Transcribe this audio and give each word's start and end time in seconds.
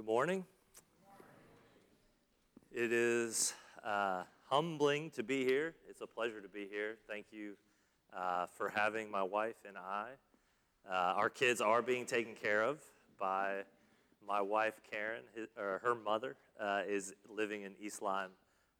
Good 0.00 0.06
morning. 0.06 0.46
It 2.72 2.90
is 2.90 3.52
uh, 3.84 4.22
humbling 4.48 5.10
to 5.10 5.22
be 5.22 5.44
here. 5.44 5.74
It's 5.90 6.00
a 6.00 6.06
pleasure 6.06 6.40
to 6.40 6.48
be 6.48 6.66
here. 6.72 6.96
Thank 7.06 7.26
you 7.32 7.52
uh, 8.16 8.46
for 8.46 8.70
having 8.70 9.10
my 9.10 9.22
wife 9.22 9.56
and 9.68 9.76
I. 9.76 10.06
Uh, 10.90 10.94
our 10.94 11.28
kids 11.28 11.60
are 11.60 11.82
being 11.82 12.06
taken 12.06 12.32
care 12.34 12.62
of 12.62 12.78
by 13.18 13.56
my 14.26 14.40
wife, 14.40 14.80
Karen. 14.90 15.20
His, 15.36 15.48
or 15.58 15.82
her 15.84 15.94
mother 15.94 16.34
uh, 16.58 16.80
is 16.88 17.12
living 17.28 17.64
in 17.64 17.72
East 17.78 18.00
Lyme, 18.00 18.30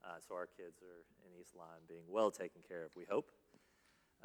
uh, 0.03 0.13
so 0.27 0.33
our 0.33 0.47
kids 0.47 0.81
are 0.81 1.03
in 1.27 1.39
East 1.39 1.51
Lyme 1.55 1.83
being 1.87 2.05
well 2.09 2.31
taken 2.31 2.63
care 2.67 2.83
of, 2.83 2.95
we 2.95 3.05
hope. 3.07 3.29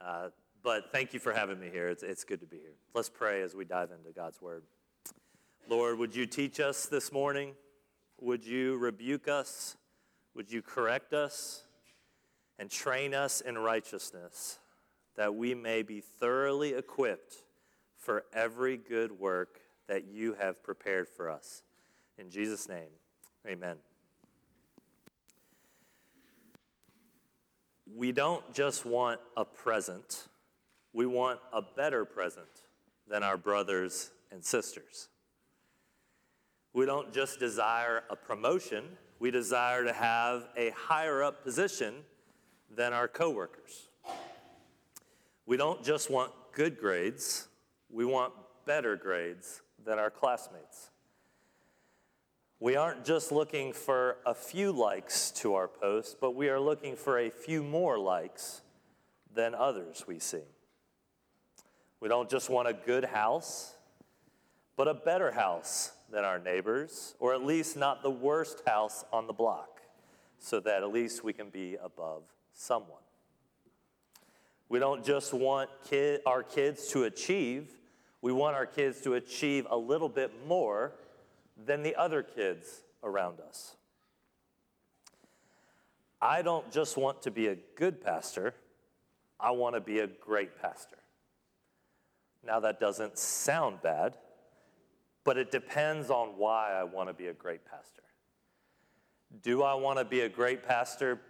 Uh, 0.03 0.31
but 0.63 0.91
thank 0.93 1.13
you 1.13 1.21
for 1.21 1.35
having 1.35 1.61
me 1.61 1.69
here. 1.71 1.89
It's, 1.89 2.03
it's 2.03 2.25
good 2.25 2.41
to 2.41 2.47
be 2.47 2.57
here. 2.57 2.77
Let's 2.95 3.11
pray 3.11 3.43
as 3.43 3.55
we 3.55 3.67
dive 3.67 3.91
into 3.91 4.13
God's 4.13 4.41
Word. 4.41 4.63
Lord, 5.69 5.99
would 5.99 6.15
you 6.15 6.27
teach 6.27 6.61
us 6.61 6.87
this 6.87 7.11
morning? 7.11 7.55
Would 8.21 8.47
you 8.47 8.77
rebuke 8.77 9.27
us? 9.27 9.77
Would 10.37 10.53
you 10.53 10.63
correct 10.63 11.13
us 11.13 11.65
and 12.57 12.71
train 12.71 13.15
us 13.15 13.41
in 13.41 13.59
righteousness 13.59 14.61
that 15.17 15.35
we 15.35 15.55
may 15.55 15.83
be 15.83 16.01
thoroughly 16.01 16.75
equipped 16.75 17.43
for 17.99 18.25
every 18.33 18.77
good 18.77 19.11
work 19.11 19.59
that 19.89 20.05
you 20.07 20.35
have 20.35 20.63
prepared 20.63 21.09
for 21.09 21.29
us? 21.29 21.63
In 22.17 22.31
Jesus' 22.31 22.69
name, 22.69 22.91
amen. 23.45 23.77
We 27.93 28.13
don't 28.13 28.55
just 28.55 28.87
want 28.87 29.21
a 29.37 29.45
present, 29.45 30.29
we 30.93 31.07
want 31.07 31.41
a 31.53 31.61
better 31.61 32.05
present 32.05 32.47
than 33.09 33.25
our 33.25 33.37
brothers 33.37 34.13
and 34.31 34.45
sisters. 34.45 35.09
We 36.77 36.85
don't 36.85 37.11
just 37.11 37.41
desire 37.41 38.05
a 38.11 38.17
promotion, 38.17 38.85
we 39.19 39.31
desire 39.31 39.83
to 39.83 39.95
have 39.95 40.47
a 40.59 40.69
higher 40.77 41.23
up 41.23 41.43
position 41.43 41.95
than 42.71 42.93
our 42.93 43.09
coworkers. 43.09 43.89
We 45.47 45.57
don't 45.57 45.83
just 45.83 46.11
want 46.11 46.33
good 46.53 46.79
grades, 46.79 47.49
we 47.89 48.05
want 48.05 48.35
better 48.67 48.95
grades 48.95 49.63
than 49.87 49.99
our 49.99 50.11
classmates. 50.11 50.91
We 52.61 52.77
aren't 52.77 53.07
just 53.07 53.33
looking 53.33 53.73
for 53.73 54.19
a 54.27 54.35
few 54.35 54.71
likes 54.71 55.31
to 55.37 55.55
our 55.55 55.69
post, 55.69 56.19
but 56.21 56.35
we 56.35 56.51
are 56.51 56.61
looking 56.61 56.95
for 56.95 57.19
a 57.19 57.31
few 57.31 57.63
more 57.63 57.99
likes 57.99 58.61
than 59.35 59.55
others 59.55 60.05
we 60.07 60.19
see. 60.19 60.45
We 62.01 62.11
don't 62.11 62.29
just 62.29 62.51
want 62.51 62.69
a 62.69 62.75
good 62.75 63.07
house, 63.07 63.73
but 64.77 64.89
a 64.89 64.93
better 64.93 65.31
house 65.31 65.93
than 66.11 66.25
our 66.25 66.39
neighbors, 66.39 67.15
or 67.19 67.35
at 67.35 67.45
least 67.45 67.77
not 67.77 68.03
the 68.03 68.11
worst 68.11 68.63
house 68.67 69.05
on 69.13 69.27
the 69.27 69.33
block, 69.33 69.81
so 70.39 70.61
that 70.61 70.83
at 70.83 70.93
least 70.93 71.25
we 71.25 71.33
can 71.33 71.49
be 71.49 71.77
above 71.83 72.23
someone. 72.53 73.03
We 74.69 74.79
don't 74.79 75.05
just 75.05 75.33
want 75.33 75.71
kid, 75.89 76.21
our 76.27 76.43
kids 76.43 76.89
to 76.89 77.05
achieve, 77.05 77.69
we 78.21 78.33
want 78.33 78.57
our 78.57 78.67
kids 78.67 79.01
to 79.03 79.15
achieve 79.15 79.67
a 79.71 79.77
little 79.77 80.09
bit 80.09 80.33
more 80.47 80.93
than 81.65 81.83
the 81.83 81.95
other 81.95 82.23
kids 82.23 82.83
around 83.03 83.41
us. 83.41 83.77
I 86.21 86.43
don't 86.43 86.71
just 86.73 86.97
want 86.97 87.23
to 87.23 87.31
be 87.31 87.49
a 87.49 87.57
good 87.77 88.01
pastor, 88.01 88.55
I 89.39 89.51
want 89.51 89.75
to 89.75 89.81
be 89.81 90.01
a 90.01 90.07
great 90.07 90.61
pastor. 90.61 90.97
Now, 92.45 92.61
that 92.61 92.81
doesn't 92.81 93.19
sound 93.19 93.83
bad 93.83 94.17
but 95.27 95.37
it 95.37 95.51
depends 95.51 96.09
on 96.09 96.29
why 96.39 96.73
I 96.73 96.85
want 96.85 97.09
to 97.09 97.13
be 97.13 97.27
a 97.27 97.33
great 97.35 97.67
pastor. 97.67 98.05
Do 99.43 99.65
I 99.65 99.75
want 99.75 99.99
to 99.99 100.05
be 100.05 100.21
a 100.21 100.29
great 100.29 100.63
pastor 100.63 101.21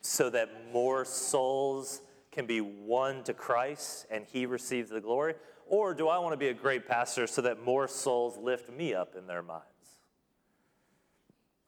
so 0.00 0.28
that 0.30 0.72
more 0.72 1.04
souls 1.04 2.02
can 2.32 2.46
be 2.46 2.60
won 2.60 3.22
to 3.22 3.32
Christ 3.32 4.06
and 4.10 4.26
he 4.26 4.44
receives 4.44 4.90
the 4.90 5.00
glory? 5.00 5.34
Or 5.68 5.94
do 5.94 6.08
I 6.08 6.18
want 6.18 6.32
to 6.32 6.36
be 6.36 6.48
a 6.48 6.54
great 6.54 6.88
pastor 6.88 7.28
so 7.28 7.42
that 7.42 7.64
more 7.64 7.86
souls 7.86 8.36
lift 8.36 8.70
me 8.70 8.92
up 8.92 9.14
in 9.16 9.28
their 9.28 9.42
minds? 9.42 9.64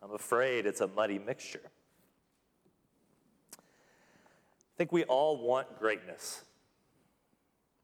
I'm 0.02 0.12
afraid 0.12 0.66
it's 0.66 0.80
a 0.80 0.88
muddy 0.88 1.20
mixture. 1.20 1.70
I 3.54 4.76
think 4.76 4.90
we 4.90 5.04
all 5.04 5.38
want 5.38 5.78
greatness. 5.78 6.42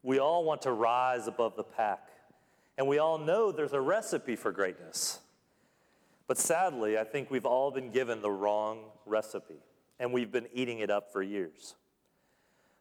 We 0.03 0.19
all 0.19 0.43
want 0.43 0.63
to 0.63 0.73
rise 0.73 1.29
above 1.29 1.55
the 1.55 1.63
pack. 1.63 2.12
And 2.79 2.89
we 2.89 2.99
all 2.99 3.19
know 3.19 3.53
there's 3.53 3.73
a 3.73 3.81
recipe 3.81 4.37
for 4.37 4.51
greatness. 4.53 5.21
But 6.27 6.39
sadly, 6.39 6.99
I 6.99 7.05
think 7.05 7.31
we've 7.31 7.47
all 7.47 7.71
been 7.71 7.91
given 7.91 8.23
the 8.23 8.31
wrong 8.31 8.85
recipe, 9.05 9.61
and 9.99 10.13
we've 10.13 10.33
been 10.33 10.49
eating 10.55 10.79
it 10.79 10.91
up 10.91 11.13
for 11.13 11.23
years. 11.23 11.75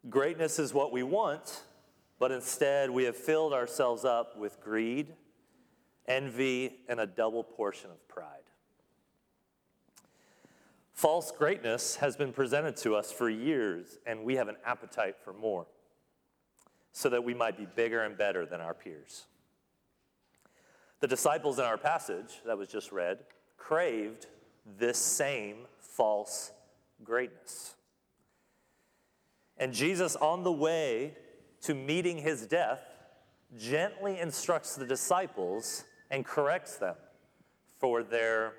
Greatness 0.09 0.57
is 0.57 0.73
what 0.73 0.91
we 0.91 1.03
want, 1.03 1.63
but 2.19 2.31
instead 2.31 2.89
we 2.89 3.03
have 3.03 3.15
filled 3.15 3.53
ourselves 3.53 4.05
up 4.05 4.37
with 4.37 4.61
greed, 4.61 5.07
envy, 6.07 6.79
and 6.87 6.99
a 6.99 7.05
double 7.05 7.43
portion 7.43 7.89
of 7.91 8.07
pride. 8.07 8.27
False 10.93 11.31
greatness 11.31 11.95
has 11.95 12.15
been 12.15 12.31
presented 12.31 12.77
to 12.77 12.95
us 12.95 13.11
for 13.11 13.29
years, 13.29 13.97
and 14.05 14.23
we 14.23 14.35
have 14.35 14.47
an 14.47 14.57
appetite 14.63 15.15
for 15.23 15.33
more 15.33 15.65
so 16.91 17.09
that 17.09 17.23
we 17.23 17.33
might 17.33 17.57
be 17.57 17.65
bigger 17.65 18.03
and 18.03 18.17
better 18.17 18.45
than 18.45 18.61
our 18.61 18.73
peers. 18.73 19.25
The 21.01 21.07
disciples 21.07 21.59
in 21.59 21.65
our 21.65 21.77
passage 21.77 22.41
that 22.45 22.57
was 22.57 22.69
just 22.69 22.91
read 22.91 23.19
craved 23.57 24.27
this 24.77 24.97
same 24.97 25.65
false 25.79 26.51
greatness. 27.03 27.75
And 29.57 29.73
Jesus, 29.73 30.15
on 30.15 30.43
the 30.43 30.51
way 30.51 31.15
to 31.61 31.73
meeting 31.73 32.17
his 32.17 32.45
death, 32.47 32.81
gently 33.57 34.19
instructs 34.19 34.75
the 34.75 34.85
disciples 34.85 35.83
and 36.09 36.25
corrects 36.25 36.77
them 36.77 36.95
for 37.79 38.03
their 38.03 38.53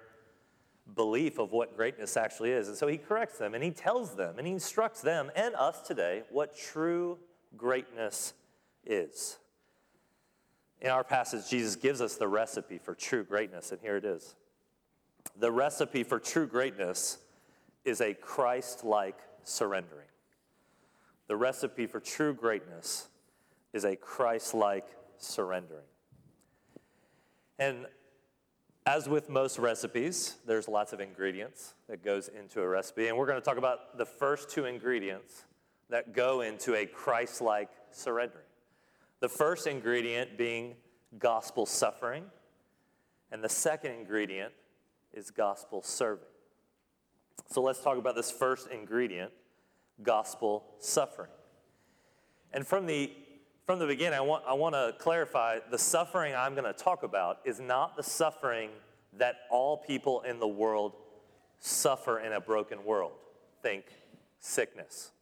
belief 0.94 1.38
of 1.38 1.52
what 1.52 1.76
greatness 1.76 2.16
actually 2.16 2.50
is. 2.50 2.68
And 2.68 2.76
so 2.76 2.88
he 2.88 2.98
corrects 2.98 3.38
them 3.38 3.54
and 3.54 3.62
he 3.62 3.70
tells 3.70 4.14
them 4.14 4.38
and 4.38 4.46
he 4.46 4.52
instructs 4.52 5.00
them 5.00 5.30
and 5.36 5.54
us 5.54 5.80
today 5.80 6.24
what 6.30 6.56
true 6.56 7.18
greatness 7.56 8.34
is. 8.84 9.38
In 10.82 10.90
our 10.90 11.04
passage, 11.04 11.48
Jesus 11.48 11.76
gives 11.76 12.00
us 12.00 12.16
the 12.16 12.26
recipe 12.26 12.76
for 12.76 12.96
true 12.96 13.22
greatness, 13.22 13.70
and 13.70 13.80
here 13.80 13.96
it 13.96 14.04
is. 14.04 14.34
The 15.38 15.52
recipe 15.52 16.02
for 16.02 16.18
true 16.18 16.48
greatness 16.48 17.18
is 17.84 18.00
a 18.00 18.14
Christ 18.14 18.82
like 18.82 19.16
surrendering. 19.44 20.08
The 21.28 21.36
recipe 21.36 21.86
for 21.86 22.00
true 22.00 22.34
greatness 22.34 23.08
is 23.72 23.84
a 23.84 23.94
Christ 23.94 24.54
like 24.54 24.86
surrendering. 25.18 25.86
And 27.60 27.86
as 28.84 29.08
with 29.08 29.30
most 29.30 29.60
recipes, 29.60 30.38
there's 30.48 30.66
lots 30.66 30.92
of 30.92 31.00
ingredients 31.00 31.74
that 31.88 32.04
goes 32.04 32.26
into 32.26 32.60
a 32.60 32.66
recipe, 32.66 33.06
and 33.06 33.16
we're 33.16 33.26
going 33.26 33.40
to 33.40 33.44
talk 33.44 33.56
about 33.56 33.98
the 33.98 34.06
first 34.06 34.50
two 34.50 34.64
ingredients 34.64 35.44
that 35.90 36.12
go 36.12 36.40
into 36.40 36.74
a 36.74 36.86
Christ 36.86 37.40
like 37.40 37.70
surrendering. 37.92 38.42
The 39.22 39.28
first 39.28 39.68
ingredient 39.68 40.36
being 40.36 40.74
gospel 41.20 41.64
suffering, 41.64 42.24
and 43.30 43.42
the 43.42 43.48
second 43.48 43.92
ingredient 43.92 44.52
is 45.14 45.30
gospel 45.30 45.80
serving. 45.80 46.26
So 47.48 47.62
let's 47.62 47.80
talk 47.80 47.98
about 47.98 48.16
this 48.16 48.32
first 48.32 48.66
ingredient 48.66 49.30
gospel 50.02 50.64
suffering. 50.80 51.30
And 52.52 52.66
from 52.66 52.86
the 52.86 53.12
from 53.64 53.78
the 53.78 53.86
beginning, 53.86 54.18
I 54.18 54.22
want, 54.22 54.42
I 54.44 54.54
want 54.54 54.74
to 54.74 54.92
clarify 54.98 55.60
the 55.70 55.78
suffering 55.78 56.34
I'm 56.34 56.54
going 56.54 56.64
to 56.64 56.72
talk 56.72 57.04
about 57.04 57.38
is 57.44 57.60
not 57.60 57.96
the 57.96 58.02
suffering 58.02 58.70
that 59.18 59.42
all 59.52 59.76
people 59.76 60.22
in 60.22 60.40
the 60.40 60.48
world 60.48 60.94
suffer 61.60 62.18
in 62.18 62.32
a 62.32 62.40
broken 62.40 62.84
world. 62.84 63.12
Think 63.62 63.84
sickness. 64.40 65.12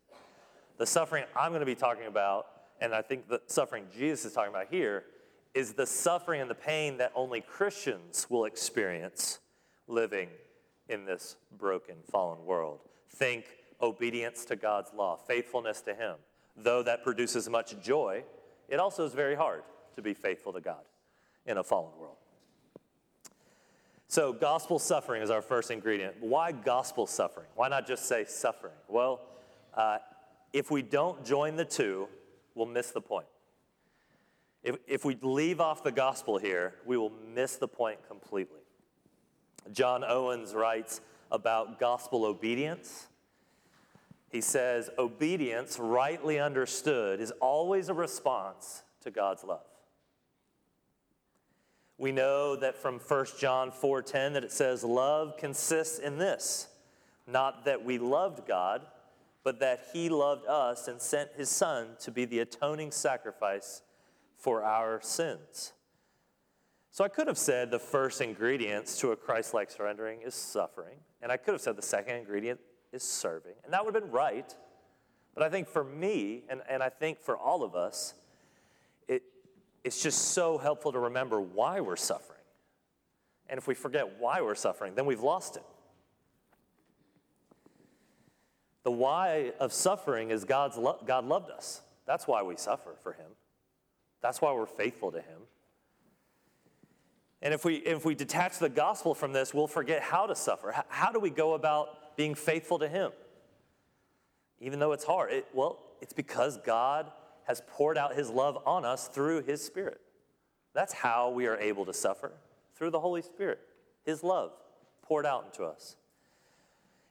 The 0.78 0.86
suffering 0.86 1.24
I'm 1.36 1.50
going 1.50 1.60
to 1.60 1.66
be 1.66 1.74
talking 1.74 2.06
about 2.06 2.46
and 2.80 2.94
I 2.94 3.02
think 3.02 3.28
the 3.28 3.40
suffering 3.46 3.84
Jesus 3.94 4.26
is 4.26 4.32
talking 4.32 4.50
about 4.50 4.68
here 4.70 5.04
is 5.54 5.72
the 5.72 5.86
suffering 5.86 6.40
and 6.40 6.50
the 6.50 6.54
pain 6.54 6.98
that 6.98 7.12
only 7.14 7.40
Christians 7.40 8.26
will 8.30 8.44
experience 8.44 9.40
living 9.86 10.28
in 10.88 11.04
this 11.04 11.36
broken, 11.58 11.96
fallen 12.10 12.44
world. 12.44 12.80
Think 13.10 13.44
obedience 13.82 14.44
to 14.46 14.56
God's 14.56 14.90
law, 14.94 15.16
faithfulness 15.16 15.80
to 15.82 15.94
Him. 15.94 16.16
Though 16.56 16.82
that 16.82 17.02
produces 17.02 17.48
much 17.48 17.80
joy, 17.82 18.24
it 18.68 18.78
also 18.78 19.04
is 19.04 19.12
very 19.12 19.34
hard 19.34 19.62
to 19.96 20.02
be 20.02 20.14
faithful 20.14 20.52
to 20.52 20.60
God 20.60 20.82
in 21.46 21.58
a 21.58 21.64
fallen 21.64 21.92
world. 21.98 22.16
So, 24.08 24.32
gospel 24.32 24.80
suffering 24.80 25.22
is 25.22 25.30
our 25.30 25.42
first 25.42 25.70
ingredient. 25.70 26.16
Why 26.20 26.50
gospel 26.50 27.06
suffering? 27.06 27.46
Why 27.54 27.68
not 27.68 27.86
just 27.86 28.06
say 28.06 28.24
suffering? 28.26 28.74
Well, 28.88 29.20
uh, 29.74 29.98
if 30.52 30.70
we 30.70 30.82
don't 30.82 31.24
join 31.24 31.54
the 31.54 31.64
two, 31.64 32.08
we'll 32.54 32.66
miss 32.66 32.90
the 32.90 33.00
point. 33.00 33.26
If, 34.62 34.76
if 34.86 35.04
we 35.04 35.16
leave 35.22 35.60
off 35.60 35.82
the 35.82 35.92
gospel 35.92 36.38
here, 36.38 36.74
we 36.84 36.96
will 36.96 37.12
miss 37.34 37.56
the 37.56 37.68
point 37.68 38.06
completely. 38.06 38.60
John 39.72 40.04
Owens 40.04 40.54
writes 40.54 41.00
about 41.30 41.78
gospel 41.78 42.24
obedience. 42.24 43.08
He 44.30 44.40
says, 44.40 44.90
Obedience, 44.98 45.78
rightly 45.78 46.38
understood, 46.38 47.20
is 47.20 47.32
always 47.40 47.88
a 47.88 47.94
response 47.94 48.82
to 49.02 49.10
God's 49.10 49.44
love. 49.44 49.64
We 51.98 52.12
know 52.12 52.56
that 52.56 52.78
from 52.78 52.98
1 52.98 53.26
John 53.38 53.70
4:10 53.70 54.32
that 54.32 54.44
it 54.44 54.52
says 54.52 54.82
love 54.82 55.36
consists 55.36 55.98
in 55.98 56.16
this, 56.16 56.68
not 57.26 57.66
that 57.66 57.84
we 57.84 57.98
loved 57.98 58.46
God, 58.46 58.86
but 59.42 59.60
that 59.60 59.86
he 59.92 60.08
loved 60.08 60.46
us 60.46 60.88
and 60.88 61.00
sent 61.00 61.30
his 61.36 61.48
son 61.48 61.96
to 62.00 62.10
be 62.10 62.24
the 62.24 62.40
atoning 62.40 62.90
sacrifice 62.90 63.82
for 64.36 64.64
our 64.64 65.00
sins. 65.02 65.72
So 66.90 67.04
I 67.04 67.08
could 67.08 67.28
have 67.28 67.38
said 67.38 67.70
the 67.70 67.78
first 67.78 68.20
ingredients 68.20 68.98
to 69.00 69.12
a 69.12 69.16
Christ 69.16 69.54
like 69.54 69.70
surrendering 69.70 70.22
is 70.22 70.34
suffering. 70.34 70.96
And 71.22 71.30
I 71.30 71.36
could 71.36 71.52
have 71.52 71.60
said 71.60 71.76
the 71.76 71.82
second 71.82 72.16
ingredient 72.16 72.58
is 72.92 73.02
serving. 73.02 73.54
And 73.64 73.72
that 73.72 73.84
would 73.84 73.94
have 73.94 74.02
been 74.02 74.12
right. 74.12 74.54
But 75.34 75.44
I 75.44 75.48
think 75.48 75.68
for 75.68 75.84
me, 75.84 76.42
and, 76.48 76.62
and 76.68 76.82
I 76.82 76.88
think 76.88 77.20
for 77.20 77.36
all 77.36 77.62
of 77.62 77.76
us, 77.76 78.14
it, 79.06 79.22
it's 79.84 80.02
just 80.02 80.18
so 80.32 80.58
helpful 80.58 80.90
to 80.92 80.98
remember 80.98 81.40
why 81.40 81.80
we're 81.80 81.96
suffering. 81.96 82.38
And 83.48 83.58
if 83.58 83.66
we 83.66 83.74
forget 83.74 84.18
why 84.18 84.40
we're 84.40 84.54
suffering, 84.54 84.94
then 84.94 85.06
we've 85.06 85.22
lost 85.22 85.56
it. 85.56 85.64
The 88.82 88.90
why 88.90 89.52
of 89.60 89.72
suffering 89.72 90.30
is 90.30 90.44
God's 90.44 90.76
lo- 90.76 90.98
God 91.04 91.24
loved 91.24 91.50
us. 91.50 91.82
That's 92.06 92.26
why 92.26 92.42
we 92.42 92.56
suffer 92.56 92.94
for 93.02 93.12
Him. 93.12 93.30
That's 94.22 94.40
why 94.40 94.52
we're 94.52 94.66
faithful 94.66 95.12
to 95.12 95.18
Him. 95.18 95.40
And 97.42 97.54
if 97.54 97.64
we, 97.64 97.76
if 97.76 98.04
we 98.04 98.14
detach 98.14 98.58
the 98.58 98.68
gospel 98.68 99.14
from 99.14 99.32
this, 99.32 99.54
we'll 99.54 99.66
forget 99.66 100.02
how 100.02 100.26
to 100.26 100.34
suffer. 100.34 100.72
How, 100.72 100.84
how 100.88 101.12
do 101.12 101.18
we 101.18 101.30
go 101.30 101.54
about 101.54 102.16
being 102.16 102.34
faithful 102.34 102.78
to 102.78 102.88
Him? 102.88 103.12
Even 104.60 104.78
though 104.78 104.92
it's 104.92 105.04
hard. 105.04 105.32
It, 105.32 105.46
well, 105.54 105.78
it's 106.00 106.12
because 106.12 106.58
God 106.58 107.10
has 107.44 107.62
poured 107.66 107.96
out 107.96 108.14
His 108.14 108.28
love 108.28 108.58
on 108.66 108.84
us 108.84 109.08
through 109.08 109.42
His 109.42 109.64
Spirit. 109.64 110.00
That's 110.74 110.92
how 110.92 111.30
we 111.30 111.46
are 111.46 111.56
able 111.56 111.86
to 111.86 111.94
suffer, 111.94 112.32
through 112.74 112.90
the 112.90 113.00
Holy 113.00 113.22
Spirit, 113.22 113.58
His 114.04 114.22
love 114.22 114.52
poured 115.02 115.26
out 115.26 115.46
into 115.46 115.64
us. 115.64 115.96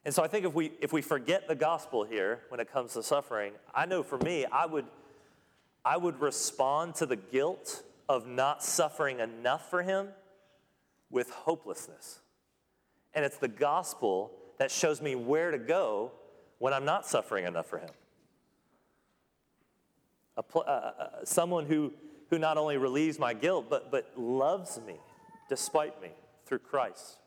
And 0.04 0.14
so 0.14 0.22
I 0.22 0.28
think 0.28 0.46
if 0.46 0.54
we, 0.54 0.72
if 0.80 0.92
we 0.92 1.02
forget 1.02 1.46
the 1.46 1.54
gospel 1.54 2.04
here 2.04 2.40
when 2.48 2.58
it 2.58 2.72
comes 2.72 2.94
to 2.94 3.02
suffering, 3.02 3.52
I 3.74 3.86
know 3.86 4.02
for 4.02 4.18
me, 4.18 4.46
I 4.46 4.66
would, 4.66 4.86
I 5.84 5.96
would 5.96 6.20
respond 6.20 6.94
to 6.96 7.06
the 7.06 7.16
guilt 7.16 7.82
of 8.08 8.26
not 8.26 8.62
suffering 8.62 9.20
enough 9.20 9.68
for 9.68 9.82
him 9.82 10.08
with 11.10 11.30
hopelessness. 11.30 12.20
And 13.14 13.24
it's 13.24 13.36
the 13.36 13.48
gospel 13.48 14.32
that 14.58 14.70
shows 14.70 15.02
me 15.02 15.14
where 15.14 15.50
to 15.50 15.58
go 15.58 16.12
when 16.58 16.72
I'm 16.72 16.84
not 16.84 17.06
suffering 17.06 17.44
enough 17.44 17.66
for 17.66 17.78
him. 17.78 17.90
Pl- 20.48 20.64
uh, 20.66 20.70
uh, 20.70 20.92
uh, 20.98 21.24
someone 21.24 21.66
who, 21.66 21.92
who 22.30 22.38
not 22.38 22.56
only 22.56 22.76
relieves 22.76 23.18
my 23.18 23.34
guilt, 23.34 23.66
but, 23.68 23.90
but 23.90 24.12
loves 24.16 24.80
me 24.86 24.96
despite 25.48 26.00
me 26.00 26.08
through 26.46 26.60
Christ. 26.60 27.19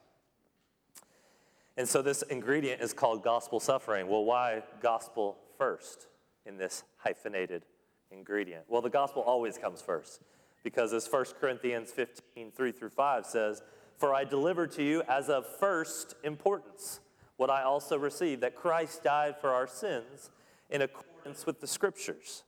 And 1.75 1.87
so 1.87 2.01
this 2.01 2.21
ingredient 2.23 2.81
is 2.81 2.93
called 2.93 3.23
gospel 3.23 3.59
suffering. 3.59 4.07
Well, 4.07 4.23
why 4.23 4.63
gospel 4.81 5.37
first 5.57 6.07
in 6.45 6.57
this 6.57 6.83
hyphenated 6.97 7.63
ingredient? 8.11 8.65
Well, 8.67 8.81
the 8.81 8.89
gospel 8.89 9.23
always 9.23 9.57
comes 9.57 9.81
first 9.81 10.21
because 10.63 10.93
as 10.93 11.07
1 11.07 11.25
Corinthians 11.39 11.91
15, 11.91 12.51
3 12.51 12.71
through 12.71 12.89
5 12.89 13.25
says, 13.25 13.63
For 13.97 14.13
I 14.13 14.23
delivered 14.23 14.71
to 14.73 14.83
you 14.83 15.01
as 15.07 15.29
of 15.29 15.45
first 15.45 16.15
importance 16.23 16.99
what 17.37 17.49
I 17.49 17.63
also 17.63 17.97
received, 17.97 18.41
that 18.41 18.55
Christ 18.55 19.03
died 19.03 19.35
for 19.41 19.49
our 19.49 19.67
sins 19.67 20.29
in 20.69 20.83
accordance 20.83 21.45
with 21.45 21.59
the 21.59 21.67
scriptures, 21.67 22.43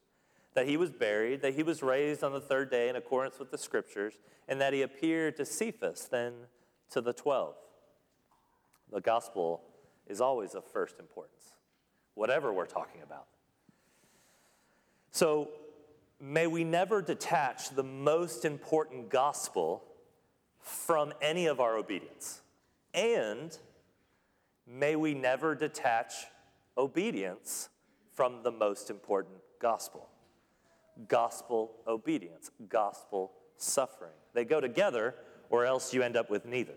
that 0.54 0.68
he 0.68 0.78
was 0.78 0.92
buried, 0.92 1.42
that 1.42 1.56
he 1.56 1.64
was 1.64 1.82
raised 1.82 2.24
on 2.24 2.32
the 2.32 2.40
third 2.40 2.70
day 2.70 2.90
in 2.90 2.96
accordance 2.96 3.40
with 3.40 3.50
the 3.50 3.58
scriptures, 3.58 4.14
and 4.48 4.62
that 4.62 4.74
he 4.74 4.84
appeared 4.84 5.36
to 5.38 5.46
Cephas, 5.46 6.08
then 6.10 6.34
to 6.92 7.02
the 7.02 7.14
twelve. 7.14 7.56
The 8.92 9.02
gospel 9.02 9.62
is 10.08 10.22
always 10.22 10.56
of 10.56 10.64
first 10.66 11.00
importance, 11.00 11.54
whatever 12.14 12.54
we're 12.54 12.66
talking 12.66 13.02
about. 13.02 13.26
So, 15.12 15.50
may 16.20 16.48
we 16.48 16.64
never 16.64 17.02
detach 17.02 17.70
the 17.70 17.84
most 17.84 18.46
important 18.46 19.10
gospel 19.10 19.84
from 20.60 21.14
any 21.22 21.46
of 21.46 21.60
our 21.60 21.78
obedience. 21.78 22.42
And 22.94 23.58
may 24.68 24.96
we 24.96 25.14
never 25.14 25.56
detach 25.56 26.14
obedience 26.78 27.70
from 28.14 28.44
the 28.44 28.52
most 28.52 28.90
important 28.90 29.36
gospel. 29.62 30.10
Gospel 31.08 31.72
obedience, 31.88 32.50
gospel 32.68 33.32
suffering. 33.58 34.14
They 34.34 34.44
go 34.44 34.60
together, 34.60 35.16
or 35.50 35.66
else 35.66 35.94
you 35.94 36.02
end 36.02 36.18
up 36.18 36.30
with 36.30 36.46
neither. 36.46 36.76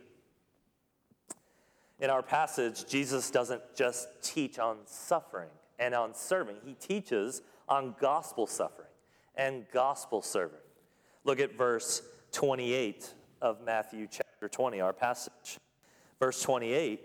In 2.01 2.11
our 2.11 2.23
passage, 2.23 2.87
Jesus 2.87 3.31
doesn't 3.31 3.63
just 3.75 4.09
teach 4.23 4.59
on 4.59 4.79
suffering 4.85 5.51
and 5.79 5.95
on 5.95 6.15
serving, 6.15 6.57
he 6.65 6.75
teaches 6.75 7.43
on 7.69 7.95
gospel 8.01 8.47
suffering 8.47 8.89
and 9.37 9.65
gospel 9.73 10.23
serving. 10.23 10.59
Look 11.25 11.41
at 11.41 11.57
verse 11.57 12.03
28 12.33 13.15
of 13.41 13.65
Matthew 13.65 14.09
chapter 14.11 14.49
20, 14.49 14.81
our 14.81 14.93
passage. 14.93 15.59
Verse 16.19 16.43
28 16.43 17.01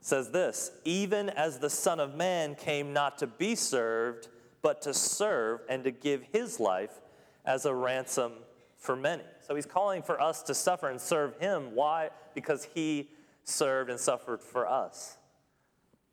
says 0.00 0.30
this 0.30 0.70
Even 0.84 1.28
as 1.30 1.58
the 1.58 1.70
Son 1.70 2.00
of 2.00 2.14
Man 2.14 2.54
came 2.54 2.92
not 2.92 3.18
to 3.18 3.26
be 3.26 3.54
served, 3.54 4.28
but 4.62 4.82
to 4.82 4.94
serve 4.94 5.60
and 5.68 5.84
to 5.84 5.90
give 5.90 6.24
his 6.32 6.58
life 6.58 7.00
as 7.44 7.64
a 7.64 7.74
ransom 7.74 8.32
for 8.76 8.96
many. 8.96 9.22
So 9.48 9.54
he's 9.54 9.66
calling 9.66 10.02
for 10.02 10.20
us 10.20 10.42
to 10.42 10.54
suffer 10.54 10.90
and 10.90 11.00
serve 11.00 11.38
him. 11.40 11.74
Why? 11.74 12.10
Because 12.34 12.68
he 12.74 13.08
served 13.44 13.88
and 13.88 13.98
suffered 13.98 14.42
for 14.42 14.68
us. 14.68 15.16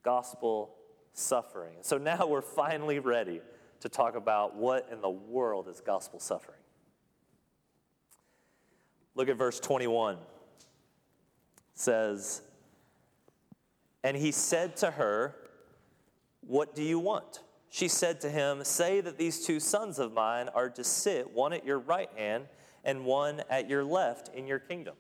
Gospel 0.04 0.74
suffering. 1.12 1.76
So 1.82 1.98
now 1.98 2.27
we're 2.30 2.42
finally 2.42 3.00
ready 3.00 3.42
to 3.82 3.89
talk 3.89 4.15
about 4.15 4.56
what 4.56 4.88
in 4.89 5.01
the 5.01 5.10
world 5.10 5.68
is 5.68 5.82
gospel 5.82 6.20
suffering. 6.20 6.60
Look 9.15 9.27
at 9.27 9.36
verse 9.36 9.60
21. 9.60 10.15
It 10.15 10.20
says, 11.74 12.42
And 14.01 14.15
he 14.15 14.32
said 14.32 14.77
to 14.77 14.92
her, 14.92 15.36
What 16.39 16.74
do 16.74 16.84
you 16.84 17.00
want? 17.00 17.42
She 17.70 17.89
said 17.89 18.22
to 18.22 18.30
him, 18.30 18.63
Say 18.63 19.01
that 19.01 19.18
these 19.18 19.46
two 19.46 19.60
sons 19.60 20.00
of 20.00 20.13
mine 20.13 20.48
are 20.56 20.70
to 20.70 20.86
sit, 20.86 21.32
one 21.32 21.51
at 21.51 21.65
your 21.65 21.80
right 21.80 22.10
hand 22.15 22.46
and 22.86 23.04
one 23.04 23.42
at 23.50 23.70
your 23.70 23.84
left 23.84 24.30
in 24.34 24.48
your 24.48 24.60
kingdom. 24.60 24.96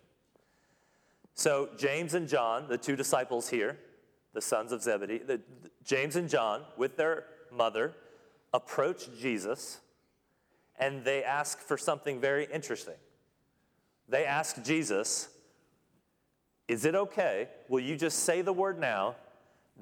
So, 1.33 1.69
James 1.77 2.13
and 2.13 2.27
John, 2.27 2.67
the 2.67 2.77
two 2.77 2.95
disciples 2.95 3.49
here, 3.49 3.77
the 4.33 4.41
sons 4.41 4.71
of 4.71 4.81
Zebedee, 4.81 5.19
the, 5.19 5.41
James 5.83 6.15
and 6.15 6.29
John, 6.29 6.63
with 6.77 6.97
their 6.97 7.25
mother, 7.51 7.93
approach 8.53 9.07
Jesus 9.19 9.79
and 10.77 11.03
they 11.03 11.23
ask 11.23 11.59
for 11.59 11.77
something 11.77 12.19
very 12.19 12.47
interesting. 12.51 12.95
They 14.09 14.25
ask 14.25 14.61
Jesus, 14.63 15.29
Is 16.67 16.85
it 16.85 16.95
okay? 16.95 17.49
Will 17.69 17.79
you 17.79 17.95
just 17.95 18.19
say 18.19 18.41
the 18.41 18.53
word 18.53 18.79
now 18.79 19.15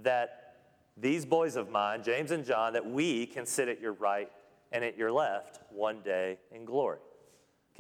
that 0.01 0.57
these 0.95 1.25
boys 1.25 1.55
of 1.55 1.69
mine, 1.69 2.03
James 2.03 2.31
and 2.31 2.45
John, 2.45 2.73
that 2.73 2.85
we 2.85 3.25
can 3.25 3.45
sit 3.45 3.67
at 3.67 3.81
your 3.81 3.93
right 3.93 4.31
and 4.71 4.83
at 4.83 4.97
your 4.97 5.11
left 5.11 5.59
one 5.71 6.01
day 6.01 6.37
in 6.51 6.65
glory? 6.65 6.99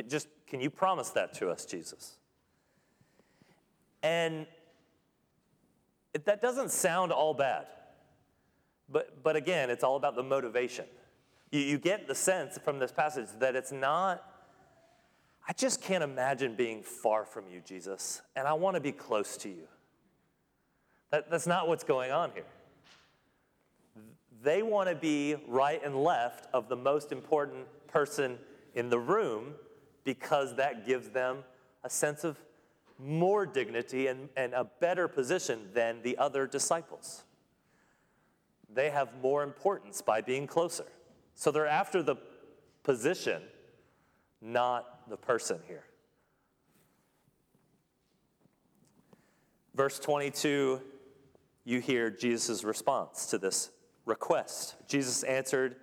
Just 0.07 0.27
can 0.47 0.59
you 0.59 0.69
promise 0.69 1.09
that 1.11 1.33
to 1.35 1.49
us, 1.49 1.65
Jesus? 1.65 2.17
And 4.01 4.45
it, 6.13 6.25
that 6.25 6.41
doesn't 6.41 6.71
sound 6.71 7.11
all 7.11 7.33
bad. 7.33 7.65
But, 8.89 9.23
but 9.23 9.35
again, 9.35 9.69
it's 9.69 9.83
all 9.83 9.95
about 9.95 10.15
the 10.15 10.23
motivation. 10.23 10.85
You, 11.51 11.61
you 11.61 11.77
get 11.77 12.07
the 12.07 12.15
sense 12.15 12.59
from 12.63 12.79
this 12.79 12.91
passage 12.91 13.27
that 13.39 13.55
it's 13.55 13.71
not, 13.71 14.23
I 15.47 15.53
just 15.53 15.81
can't 15.81 16.03
imagine 16.03 16.55
being 16.55 16.83
far 16.83 17.25
from 17.25 17.45
you, 17.51 17.61
Jesus, 17.65 18.21
and 18.35 18.47
I 18.47 18.53
want 18.53 18.75
to 18.75 18.81
be 18.81 18.91
close 18.91 19.37
to 19.37 19.49
you. 19.49 19.67
That, 21.11 21.29
that's 21.31 21.47
not 21.47 21.67
what's 21.67 21.83
going 21.83 22.11
on 22.11 22.31
here. 22.33 22.45
They 24.43 24.61
want 24.61 24.89
to 24.89 24.95
be 24.95 25.35
right 25.47 25.81
and 25.83 26.03
left 26.03 26.47
of 26.53 26.67
the 26.67 26.75
most 26.75 27.11
important 27.11 27.65
person 27.87 28.37
in 28.75 28.89
the 28.89 28.99
room 28.99 29.53
because 30.03 30.55
that 30.55 30.85
gives 30.85 31.09
them 31.09 31.43
a 31.83 31.89
sense 31.89 32.23
of 32.23 32.37
more 32.99 33.45
dignity 33.45 34.07
and, 34.07 34.29
and 34.37 34.53
a 34.53 34.65
better 34.79 35.07
position 35.07 35.69
than 35.73 36.01
the 36.01 36.17
other 36.17 36.47
disciples. 36.47 37.23
They 38.73 38.89
have 38.89 39.09
more 39.21 39.43
importance 39.43 40.01
by 40.01 40.21
being 40.21 40.47
closer. 40.47 40.85
So 41.35 41.51
they're 41.51 41.67
after 41.67 42.01
the 42.01 42.15
position, 42.83 43.41
not 44.41 45.09
the 45.09 45.17
person 45.17 45.59
here. 45.67 45.85
Verse 49.75 49.99
22, 49.99 50.81
you 51.65 51.79
hear 51.79 52.09
Jesus' 52.11 52.63
response 52.63 53.25
to 53.27 53.37
this 53.37 53.71
request. 54.05 54.75
Jesus 54.87 55.23
answered, 55.23 55.77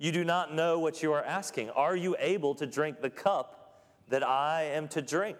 You 0.00 0.12
do 0.12 0.24
not 0.24 0.54
know 0.54 0.78
what 0.78 1.02
you 1.02 1.12
are 1.12 1.22
asking. 1.22 1.68
Are 1.68 1.94
you 1.94 2.16
able 2.18 2.54
to 2.54 2.66
drink 2.66 3.02
the 3.02 3.10
cup 3.10 3.84
that 4.08 4.26
I 4.26 4.62
am 4.62 4.88
to 4.88 5.02
drink? 5.02 5.36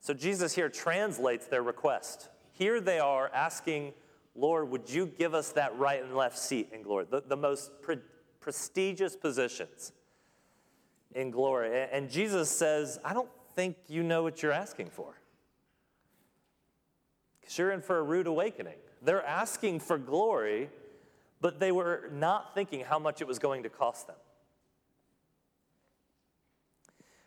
So 0.00 0.12
Jesus 0.12 0.56
here 0.56 0.68
translates 0.68 1.46
their 1.46 1.62
request. 1.62 2.30
Here 2.50 2.80
they 2.80 2.98
are 2.98 3.30
asking, 3.32 3.92
Lord, 4.34 4.70
would 4.70 4.90
you 4.90 5.06
give 5.06 5.34
us 5.34 5.52
that 5.52 5.78
right 5.78 6.02
and 6.02 6.16
left 6.16 6.36
seat 6.36 6.70
in 6.72 6.82
glory, 6.82 7.06
the, 7.08 7.22
the 7.22 7.36
most 7.36 7.70
pre- 7.80 7.98
prestigious 8.40 9.14
positions 9.14 9.92
in 11.14 11.30
glory? 11.30 11.86
And 11.92 12.10
Jesus 12.10 12.50
says, 12.50 12.98
I 13.04 13.14
don't 13.14 13.30
think 13.54 13.76
you 13.86 14.02
know 14.02 14.24
what 14.24 14.42
you're 14.42 14.50
asking 14.50 14.90
for. 14.90 15.14
Because 17.40 17.56
you're 17.56 17.70
in 17.70 17.82
for 17.82 17.98
a 17.98 18.02
rude 18.02 18.26
awakening. 18.26 18.78
They're 19.00 19.24
asking 19.24 19.78
for 19.78 19.96
glory, 19.96 20.70
but 21.40 21.60
they 21.60 21.72
were 21.72 22.10
not 22.12 22.54
thinking 22.54 22.84
how 22.84 22.98
much 22.98 23.20
it 23.20 23.26
was 23.26 23.38
going 23.38 23.62
to 23.62 23.68
cost 23.68 24.06
them. 24.06 24.16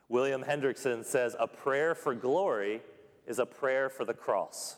William 0.10 0.44
Hendriksen 0.44 1.04
says 1.04 1.36
a 1.40 1.48
prayer 1.48 1.96
for 1.96 2.14
glory 2.14 2.82
is 3.26 3.40
a 3.40 3.46
prayer 3.46 3.90
for 3.90 4.06
the 4.06 4.14
cross. 4.14 4.78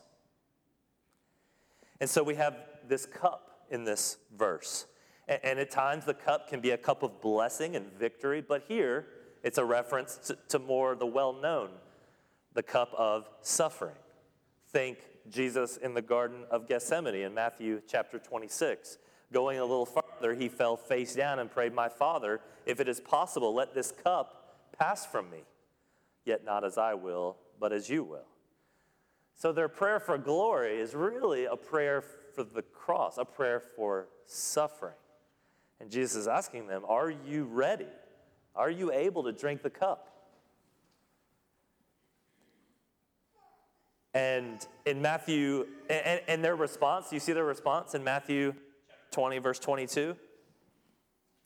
And 2.00 2.10
so 2.10 2.24
we 2.24 2.36
have 2.36 2.56
this 2.88 3.06
cup 3.06 3.66
in 3.70 3.84
this 3.84 4.18
verse. 4.38 4.86
And 5.28 5.60
at 5.60 5.72
times 5.72 6.06
the 6.06 6.14
cup 6.14 6.48
can 6.48 6.62
be 6.62 6.72
a 6.72 6.78
cup 6.78 7.02
of 7.02 7.20
blessing 7.20 7.76
and 7.76 7.92
victory, 7.94 8.42
but 8.48 8.64
here 8.68 9.08
it's 9.44 9.58
a 9.58 9.66
reference 9.66 10.32
to, 10.50 10.60
more 10.60 10.96
the 10.96 11.06
well 11.06 11.34
known, 11.34 11.70
the 12.54 12.64
cup 12.64 12.94
of 12.96 13.30
suffering. 13.42 13.96
Think 14.70 15.00
Jesus 15.30 15.78
in 15.78 15.94
the 15.94 16.02
Garden 16.02 16.44
of 16.52 16.68
Gethsemane 16.68 17.16
in 17.16 17.34
Matthew 17.34 17.82
chapter 17.88 18.20
26. 18.20 19.00
Going 19.34 19.60
a 19.60 19.66
little 19.66 19.86
farther, 19.86 20.34
he 20.34 20.50
fell 20.50 20.78
face 20.78 21.16
down 21.16 21.40
and 21.40 21.50
prayed, 21.52 21.74
My 21.74 21.90
Father, 21.90 22.42
if 22.66 22.80
it 22.80 22.88
is 22.88 23.00
possible, 23.00 23.54
let 23.54 23.74
this 23.74 23.92
cup 23.92 24.72
pass 24.78 25.06
from 25.06 25.30
me. 25.30 25.40
Yet 26.26 26.44
not 26.46 26.64
as 26.64 26.78
I 26.78 26.94
will, 26.94 27.38
but 27.60 27.72
as 27.72 27.90
you 27.90 28.04
will. 28.04 28.28
So 29.36 29.52
their 29.52 29.68
prayer 29.68 30.00
for 30.00 30.18
glory 30.18 30.80
is 30.80 30.96
really 30.96 31.46
a 31.46 31.56
prayer 31.56 32.02
for 32.34 32.44
the 32.44 32.62
cross, 32.62 33.18
a 33.18 33.26
prayer 33.26 33.60
for 33.60 34.08
suffering. 34.26 34.96
And 35.80 35.92
Jesus 35.92 36.22
is 36.22 36.28
asking 36.28 36.68
them, 36.68 36.84
Are 36.88 37.10
you 37.10 37.46
ready? 37.46 37.88
Are 38.56 38.70
you 38.70 38.92
able 38.92 39.24
to 39.24 39.32
drink 39.32 39.62
the 39.62 39.70
cup? 39.70 40.12
And 44.14 44.66
in 44.86 45.02
Matthew, 45.02 45.68
and, 45.90 46.22
and 46.30 46.44
their 46.44 46.56
response, 46.56 47.12
you 47.12 47.20
see 47.20 47.34
their 47.34 47.44
response 47.44 47.96
in 47.96 48.04
Matthew 48.04 48.54
20, 49.16 49.38
verse 49.38 49.60
22? 49.60 50.14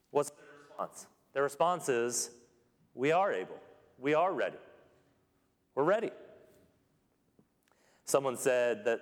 What's 0.09 0.31
their 0.31 0.39
response? 0.67 1.05
Their 1.33 1.43
response 1.43 1.88
is, 1.88 2.31
We 2.95 3.11
are 3.11 3.31
able. 3.31 3.59
We 3.99 4.15
are 4.15 4.33
ready. 4.33 4.57
We're 5.75 5.83
ready. 5.83 6.09
Someone 8.05 8.38
said 8.38 8.85
that, 8.85 9.01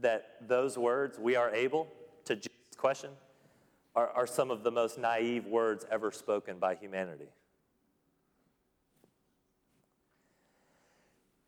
that 0.00 0.48
those 0.48 0.78
words, 0.78 1.18
we 1.18 1.36
are 1.36 1.54
able, 1.54 1.88
to 2.24 2.36
Jesus' 2.36 2.50
question, 2.78 3.10
are, 3.94 4.08
are 4.08 4.26
some 4.26 4.50
of 4.50 4.62
the 4.62 4.70
most 4.70 4.96
naive 4.96 5.44
words 5.44 5.84
ever 5.90 6.10
spoken 6.10 6.58
by 6.58 6.74
humanity. 6.74 7.28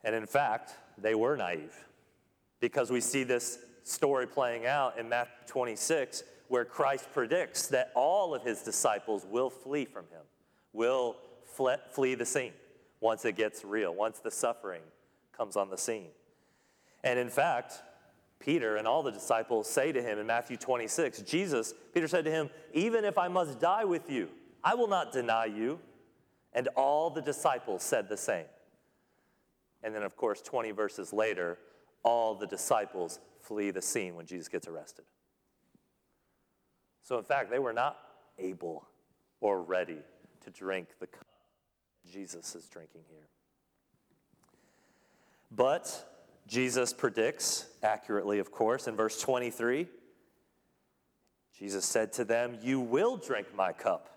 And 0.04 0.14
in 0.14 0.26
fact, 0.26 0.74
they 0.98 1.14
were 1.14 1.34
naive 1.34 1.74
because 2.60 2.90
we 2.90 3.00
see 3.00 3.22
this 3.22 3.58
story 3.84 4.26
playing 4.26 4.66
out 4.66 4.98
in 4.98 5.08
Matthew 5.08 5.32
26 5.46 6.24
where 6.48 6.64
Christ 6.64 7.08
predicts 7.12 7.68
that 7.68 7.92
all 7.94 8.34
of 8.34 8.42
his 8.42 8.62
disciples 8.62 9.26
will 9.28 9.50
flee 9.50 9.84
from 9.84 10.04
him, 10.04 10.22
will 10.72 11.16
flee 11.90 12.14
the 12.14 12.26
scene 12.26 12.52
once 13.00 13.24
it 13.24 13.36
gets 13.36 13.64
real, 13.64 13.94
once 13.94 14.18
the 14.18 14.30
suffering 14.30 14.82
comes 15.36 15.56
on 15.56 15.70
the 15.70 15.78
scene. 15.78 16.10
And 17.04 17.18
in 17.18 17.28
fact, 17.28 17.82
Peter 18.40 18.76
and 18.76 18.86
all 18.86 19.02
the 19.02 19.10
disciples 19.10 19.68
say 19.68 19.92
to 19.92 20.02
him 20.02 20.18
in 20.18 20.26
Matthew 20.26 20.56
26, 20.56 21.22
Jesus, 21.22 21.74
Peter 21.92 22.08
said 22.08 22.24
to 22.24 22.30
him, 22.30 22.50
Even 22.72 23.04
if 23.04 23.18
I 23.18 23.28
must 23.28 23.58
die 23.58 23.84
with 23.84 24.10
you, 24.10 24.28
I 24.62 24.74
will 24.74 24.88
not 24.88 25.12
deny 25.12 25.46
you. 25.46 25.78
And 26.52 26.68
all 26.76 27.10
the 27.10 27.20
disciples 27.20 27.82
said 27.82 28.08
the 28.08 28.16
same. 28.16 28.46
And 29.82 29.94
then, 29.94 30.02
of 30.02 30.16
course, 30.16 30.40
20 30.40 30.70
verses 30.72 31.12
later, 31.12 31.58
all 32.02 32.34
the 32.34 32.46
disciples 32.46 33.20
flee 33.40 33.70
the 33.70 33.82
scene 33.82 34.16
when 34.16 34.26
Jesus 34.26 34.48
gets 34.48 34.66
arrested. 34.66 35.04
So, 37.08 37.16
in 37.16 37.24
fact, 37.24 37.50
they 37.50 37.58
were 37.58 37.72
not 37.72 37.96
able 38.38 38.86
or 39.40 39.62
ready 39.62 39.96
to 40.44 40.50
drink 40.50 40.88
the 41.00 41.06
cup 41.06 41.24
Jesus 42.12 42.54
is 42.54 42.66
drinking 42.66 43.00
here. 43.08 43.28
But 45.50 46.06
Jesus 46.46 46.92
predicts, 46.92 47.66
accurately, 47.82 48.40
of 48.40 48.52
course, 48.52 48.88
in 48.88 48.94
verse 48.94 49.18
23, 49.22 49.86
Jesus 51.58 51.86
said 51.86 52.12
to 52.12 52.26
them, 52.26 52.58
You 52.60 52.78
will 52.78 53.16
drink 53.16 53.54
my 53.56 53.72
cup, 53.72 54.10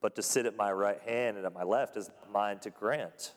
but 0.00 0.16
to 0.16 0.22
sit 0.22 0.46
at 0.46 0.56
my 0.56 0.72
right 0.72 1.02
hand 1.02 1.36
and 1.36 1.44
at 1.44 1.52
my 1.52 1.62
left 1.62 1.98
is 1.98 2.08
not 2.08 2.32
mine 2.32 2.58
to 2.60 2.70
grant. 2.70 3.32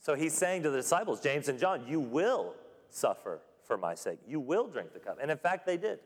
So 0.00 0.14
he's 0.14 0.34
saying 0.34 0.64
to 0.64 0.70
the 0.70 0.76
disciples, 0.76 1.22
James 1.22 1.48
and 1.48 1.58
John, 1.58 1.86
You 1.86 1.98
will 1.98 2.54
suffer 2.90 3.40
for 3.64 3.78
my 3.78 3.94
sake. 3.94 4.18
You 4.28 4.38
will 4.38 4.66
drink 4.66 4.92
the 4.92 5.00
cup. 5.00 5.16
And 5.18 5.30
in 5.30 5.38
fact, 5.38 5.64
they 5.64 5.78
did. 5.78 6.00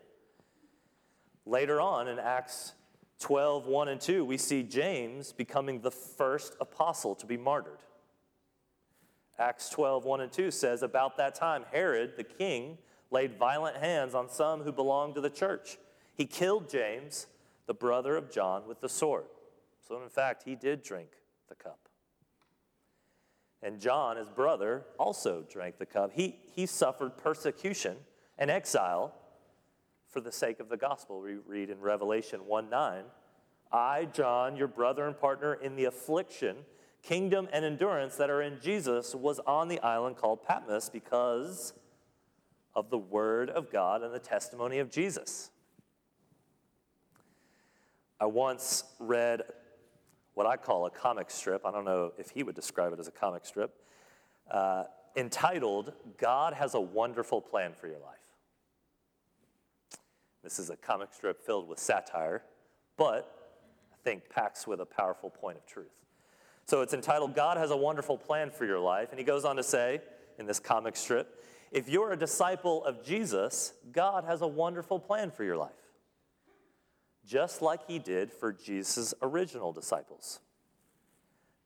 Later 1.46 1.80
on 1.80 2.08
in 2.08 2.18
Acts 2.18 2.72
12, 3.20 3.66
1 3.66 3.88
and 3.88 4.00
2, 4.00 4.24
we 4.24 4.36
see 4.36 4.64
James 4.64 5.32
becoming 5.32 5.80
the 5.80 5.92
first 5.92 6.56
apostle 6.60 7.14
to 7.14 7.26
be 7.26 7.36
martyred. 7.36 7.78
Acts 9.38 9.68
12, 9.70 10.04
1 10.04 10.20
and 10.20 10.32
2 10.32 10.50
says, 10.50 10.82
About 10.82 11.16
that 11.18 11.36
time, 11.36 11.64
Herod 11.72 12.14
the 12.16 12.24
king 12.24 12.78
laid 13.10 13.38
violent 13.38 13.76
hands 13.76 14.14
on 14.14 14.28
some 14.28 14.62
who 14.62 14.72
belonged 14.72 15.14
to 15.14 15.20
the 15.20 15.30
church. 15.30 15.78
He 16.14 16.26
killed 16.26 16.68
James, 16.68 17.26
the 17.66 17.74
brother 17.74 18.16
of 18.16 18.30
John, 18.30 18.66
with 18.66 18.80
the 18.80 18.88
sword. 18.88 19.26
So, 19.86 20.02
in 20.02 20.08
fact, 20.08 20.42
he 20.44 20.56
did 20.56 20.82
drink 20.82 21.10
the 21.48 21.54
cup. 21.54 21.78
And 23.62 23.80
John, 23.80 24.16
his 24.16 24.28
brother, 24.28 24.84
also 24.98 25.44
drank 25.48 25.78
the 25.78 25.86
cup. 25.86 26.12
He, 26.12 26.36
he 26.54 26.66
suffered 26.66 27.16
persecution 27.16 27.96
and 28.38 28.50
exile 28.50 29.14
for 30.16 30.22
the 30.22 30.32
sake 30.32 30.60
of 30.60 30.70
the 30.70 30.78
gospel. 30.78 31.20
We 31.20 31.34
read 31.46 31.68
in 31.68 31.78
Revelation 31.78 32.46
1 32.46 32.70
9, 32.70 33.04
I, 33.70 34.06
John, 34.06 34.56
your 34.56 34.66
brother 34.66 35.06
and 35.06 35.20
partner 35.20 35.52
in 35.52 35.76
the 35.76 35.84
affliction 35.84 36.56
kingdom 37.02 37.46
and 37.52 37.66
endurance 37.66 38.16
that 38.16 38.30
are 38.30 38.40
in 38.40 38.58
Jesus 38.62 39.14
was 39.14 39.40
on 39.40 39.68
the 39.68 39.78
island 39.80 40.16
called 40.16 40.42
Patmos 40.42 40.88
because 40.88 41.74
of 42.74 42.88
the 42.88 42.96
word 42.96 43.50
of 43.50 43.70
God 43.70 44.02
and 44.02 44.14
the 44.14 44.18
testimony 44.18 44.78
of 44.78 44.90
Jesus. 44.90 45.50
I 48.18 48.24
once 48.24 48.84
read 48.98 49.42
what 50.32 50.46
I 50.46 50.56
call 50.56 50.86
a 50.86 50.90
comic 50.90 51.30
strip. 51.30 51.66
I 51.66 51.70
don't 51.70 51.84
know 51.84 52.14
if 52.16 52.30
he 52.30 52.42
would 52.42 52.54
describe 52.54 52.94
it 52.94 53.00
as 53.00 53.06
a 53.06 53.12
comic 53.12 53.44
strip, 53.44 53.74
uh, 54.50 54.84
entitled, 55.14 55.92
God 56.16 56.54
Has 56.54 56.72
a 56.72 56.80
Wonderful 56.80 57.42
Plan 57.42 57.74
for 57.78 57.86
Your 57.86 57.98
Life. 57.98 58.15
This 60.46 60.60
is 60.60 60.70
a 60.70 60.76
comic 60.76 61.08
strip 61.12 61.44
filled 61.44 61.66
with 61.66 61.80
satire, 61.80 62.44
but 62.96 63.36
I 63.92 63.96
think 64.04 64.30
packs 64.30 64.64
with 64.64 64.80
a 64.80 64.86
powerful 64.86 65.28
point 65.28 65.56
of 65.56 65.66
truth. 65.66 65.90
So 66.66 66.82
it's 66.82 66.94
entitled 66.94 67.34
God 67.34 67.56
Has 67.56 67.72
a 67.72 67.76
Wonderful 67.76 68.16
Plan 68.16 68.52
for 68.52 68.64
Your 68.64 68.78
Life. 68.78 69.08
And 69.10 69.18
he 69.18 69.24
goes 69.24 69.44
on 69.44 69.56
to 69.56 69.64
say 69.64 70.00
in 70.38 70.46
this 70.46 70.60
comic 70.60 70.94
strip 70.94 71.42
if 71.72 71.88
you're 71.88 72.12
a 72.12 72.16
disciple 72.16 72.84
of 72.84 73.04
Jesus, 73.04 73.72
God 73.90 74.22
has 74.22 74.40
a 74.40 74.46
wonderful 74.46 75.00
plan 75.00 75.32
for 75.32 75.42
your 75.42 75.56
life, 75.56 75.72
just 77.26 77.60
like 77.60 77.80
he 77.88 77.98
did 77.98 78.32
for 78.32 78.52
Jesus' 78.52 79.14
original 79.20 79.72
disciples. 79.72 80.38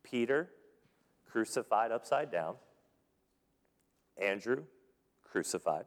Peter, 0.02 0.48
crucified 1.30 1.92
upside 1.92 2.32
down, 2.32 2.54
Andrew, 4.16 4.62
crucified, 5.22 5.84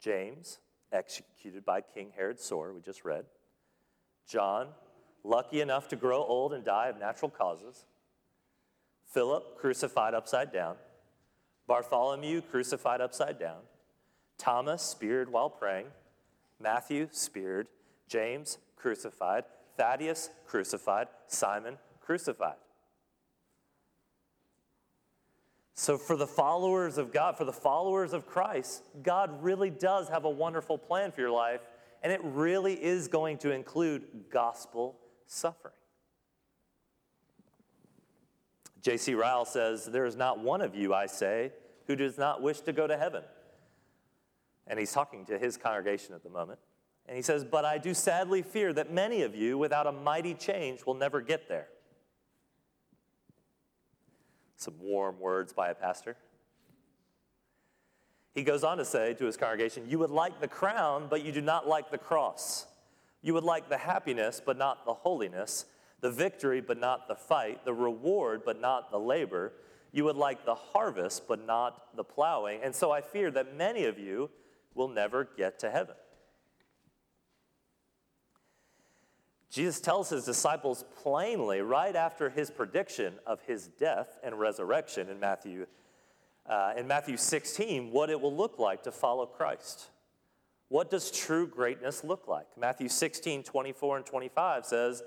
James, 0.00 0.60
executed 0.94 1.64
by 1.64 1.80
King 1.80 2.12
Herod's 2.16 2.42
sword, 2.42 2.74
we 2.74 2.80
just 2.80 3.04
read, 3.04 3.24
John, 4.26 4.68
lucky 5.22 5.60
enough 5.60 5.88
to 5.88 5.96
grow 5.96 6.24
old 6.24 6.52
and 6.54 6.64
die 6.64 6.88
of 6.88 6.98
natural 6.98 7.30
causes. 7.30 7.84
Philip, 9.12 9.58
crucified 9.58 10.14
upside 10.14 10.52
down. 10.52 10.76
Bartholomew, 11.66 12.42
crucified 12.42 13.00
upside 13.00 13.38
down. 13.38 13.60
Thomas, 14.38 14.82
speared 14.82 15.30
while 15.30 15.50
praying. 15.50 15.86
Matthew, 16.60 17.08
speared. 17.10 17.68
James, 18.08 18.58
crucified. 18.76 19.44
Thaddeus, 19.76 20.30
crucified. 20.46 21.08
Simon, 21.26 21.78
crucified. 22.00 22.56
So, 25.76 25.98
for 25.98 26.16
the 26.16 26.26
followers 26.26 26.98
of 26.98 27.12
God, 27.12 27.36
for 27.36 27.44
the 27.44 27.52
followers 27.52 28.12
of 28.12 28.26
Christ, 28.26 28.84
God 29.02 29.42
really 29.42 29.70
does 29.70 30.08
have 30.08 30.24
a 30.24 30.30
wonderful 30.30 30.78
plan 30.78 31.10
for 31.10 31.20
your 31.20 31.32
life, 31.32 31.60
and 32.02 32.12
it 32.12 32.20
really 32.22 32.74
is 32.74 33.08
going 33.08 33.38
to 33.38 33.50
include 33.50 34.04
gospel 34.30 34.96
suffering. 35.26 35.74
J.C. 38.82 39.14
Ryle 39.14 39.44
says, 39.44 39.86
There 39.86 40.04
is 40.04 40.14
not 40.14 40.38
one 40.38 40.60
of 40.60 40.76
you, 40.76 40.94
I 40.94 41.06
say, 41.06 41.52
who 41.86 41.96
does 41.96 42.18
not 42.18 42.40
wish 42.40 42.60
to 42.60 42.72
go 42.72 42.86
to 42.86 42.96
heaven. 42.96 43.24
And 44.66 44.78
he's 44.78 44.92
talking 44.92 45.26
to 45.26 45.38
his 45.38 45.56
congregation 45.56 46.14
at 46.14 46.22
the 46.22 46.30
moment. 46.30 46.60
And 47.06 47.16
he 47.16 47.22
says, 47.22 47.44
But 47.44 47.64
I 47.64 47.78
do 47.78 47.94
sadly 47.94 48.42
fear 48.42 48.72
that 48.74 48.92
many 48.92 49.22
of 49.22 49.34
you, 49.34 49.58
without 49.58 49.86
a 49.86 49.92
mighty 49.92 50.34
change, 50.34 50.86
will 50.86 50.94
never 50.94 51.20
get 51.20 51.48
there. 51.48 51.66
Some 54.56 54.74
warm 54.80 55.18
words 55.20 55.52
by 55.52 55.68
a 55.68 55.74
pastor. 55.74 56.16
He 58.34 58.42
goes 58.42 58.64
on 58.64 58.78
to 58.78 58.84
say 58.84 59.14
to 59.14 59.24
his 59.24 59.36
congregation, 59.36 59.84
You 59.88 59.98
would 60.00 60.10
like 60.10 60.40
the 60.40 60.48
crown, 60.48 61.06
but 61.08 61.24
you 61.24 61.32
do 61.32 61.40
not 61.40 61.68
like 61.68 61.90
the 61.90 61.98
cross. 61.98 62.66
You 63.22 63.32
would 63.34 63.44
like 63.44 63.68
the 63.68 63.78
happiness, 63.78 64.42
but 64.44 64.58
not 64.58 64.84
the 64.84 64.92
holiness, 64.92 65.66
the 66.00 66.10
victory, 66.10 66.60
but 66.60 66.78
not 66.78 67.08
the 67.08 67.14
fight, 67.14 67.64
the 67.64 67.72
reward, 67.72 68.42
but 68.44 68.60
not 68.60 68.90
the 68.90 68.98
labor. 68.98 69.52
You 69.92 70.04
would 70.04 70.16
like 70.16 70.44
the 70.44 70.56
harvest, 70.56 71.28
but 71.28 71.46
not 71.46 71.96
the 71.96 72.04
plowing. 72.04 72.60
And 72.62 72.74
so 72.74 72.90
I 72.90 73.00
fear 73.00 73.30
that 73.30 73.56
many 73.56 73.84
of 73.84 73.98
you 73.98 74.28
will 74.74 74.88
never 74.88 75.28
get 75.36 75.58
to 75.60 75.70
heaven. 75.70 75.94
Jesus 79.54 79.78
tells 79.78 80.08
his 80.10 80.24
disciples 80.24 80.84
plainly, 81.00 81.60
right 81.60 81.94
after 81.94 82.28
his 82.28 82.50
prediction 82.50 83.14
of 83.24 83.40
his 83.42 83.68
death 83.68 84.18
and 84.24 84.36
resurrection 84.36 85.08
in 85.08 85.20
Matthew, 85.20 85.66
uh, 86.44 86.72
in 86.76 86.88
Matthew 86.88 87.16
16, 87.16 87.92
what 87.92 88.10
it 88.10 88.20
will 88.20 88.34
look 88.34 88.58
like 88.58 88.82
to 88.82 88.90
follow 88.90 89.26
Christ. 89.26 89.90
What 90.70 90.90
does 90.90 91.08
true 91.08 91.46
greatness 91.46 92.02
look 92.02 92.26
like? 92.26 92.48
Matthew 92.58 92.88
16, 92.88 93.44
24 93.44 93.98
and 93.98 94.04
25 94.04 94.66
says, 94.66 95.04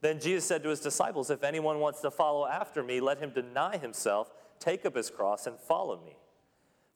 Then 0.00 0.18
Jesus 0.18 0.46
said 0.46 0.62
to 0.62 0.70
his 0.70 0.80
disciples, 0.80 1.28
If 1.28 1.44
anyone 1.44 1.78
wants 1.78 2.00
to 2.00 2.10
follow 2.10 2.46
after 2.46 2.82
me, 2.82 3.00
let 3.00 3.18
him 3.18 3.32
deny 3.34 3.76
himself, 3.76 4.32
take 4.58 4.86
up 4.86 4.96
his 4.96 5.10
cross, 5.10 5.46
and 5.46 5.58
follow 5.58 6.02
me. 6.02 6.16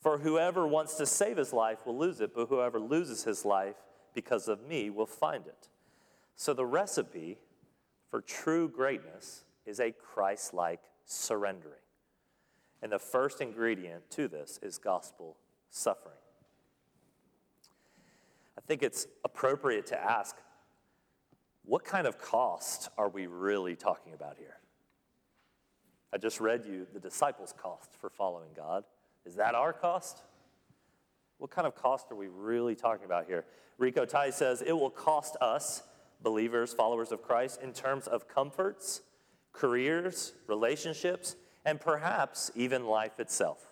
For 0.00 0.16
whoever 0.16 0.66
wants 0.66 0.94
to 0.94 1.04
save 1.04 1.36
his 1.36 1.52
life 1.52 1.84
will 1.84 1.98
lose 1.98 2.22
it, 2.22 2.34
but 2.34 2.48
whoever 2.48 2.80
loses 2.80 3.24
his 3.24 3.44
life 3.44 3.76
because 4.14 4.48
of 4.48 4.66
me 4.66 4.88
will 4.88 5.04
find 5.04 5.46
it. 5.46 5.68
So, 6.36 6.52
the 6.52 6.66
recipe 6.66 7.38
for 8.10 8.20
true 8.20 8.68
greatness 8.68 9.44
is 9.66 9.80
a 9.80 9.92
Christ 9.92 10.54
like 10.54 10.80
surrendering. 11.04 11.80
And 12.82 12.92
the 12.92 12.98
first 12.98 13.40
ingredient 13.40 14.10
to 14.10 14.28
this 14.28 14.58
is 14.62 14.78
gospel 14.78 15.36
suffering. 15.70 16.16
I 18.58 18.60
think 18.66 18.82
it's 18.82 19.06
appropriate 19.24 19.86
to 19.86 20.00
ask 20.00 20.36
what 21.64 21.84
kind 21.84 22.06
of 22.06 22.18
cost 22.18 22.90
are 22.98 23.08
we 23.08 23.26
really 23.26 23.74
talking 23.74 24.12
about 24.12 24.36
here? 24.36 24.58
I 26.12 26.18
just 26.18 26.40
read 26.40 26.64
you 26.66 26.86
the 26.92 27.00
disciples' 27.00 27.54
cost 27.56 27.90
for 27.98 28.10
following 28.10 28.50
God. 28.54 28.84
Is 29.24 29.36
that 29.36 29.54
our 29.54 29.72
cost? 29.72 30.22
What 31.38 31.50
kind 31.50 31.66
of 31.66 31.74
cost 31.74 32.12
are 32.12 32.16
we 32.16 32.28
really 32.28 32.74
talking 32.74 33.04
about 33.04 33.26
here? 33.26 33.44
Rico 33.78 34.04
Tice 34.04 34.36
says 34.36 34.62
it 34.62 34.72
will 34.72 34.90
cost 34.90 35.36
us 35.40 35.82
believers, 36.24 36.74
followers 36.74 37.12
of 37.12 37.22
Christ, 37.22 37.62
in 37.62 37.72
terms 37.72 38.08
of 38.08 38.26
comforts, 38.26 39.02
careers, 39.52 40.32
relationships, 40.48 41.36
and 41.64 41.80
perhaps 41.80 42.50
even 42.56 42.84
life 42.84 43.20
itself. 43.20 43.70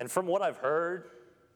And 0.00 0.10
from 0.10 0.26
what 0.26 0.42
I've 0.42 0.58
heard, 0.58 1.04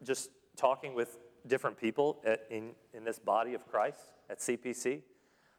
just 0.04 0.30
talking 0.56 0.94
with 0.94 1.18
different 1.46 1.78
people 1.78 2.18
at, 2.24 2.46
in, 2.50 2.70
in 2.94 3.04
this 3.04 3.18
body 3.18 3.54
of 3.54 3.66
Christ 3.66 4.12
at 4.30 4.38
CPC, 4.38 5.00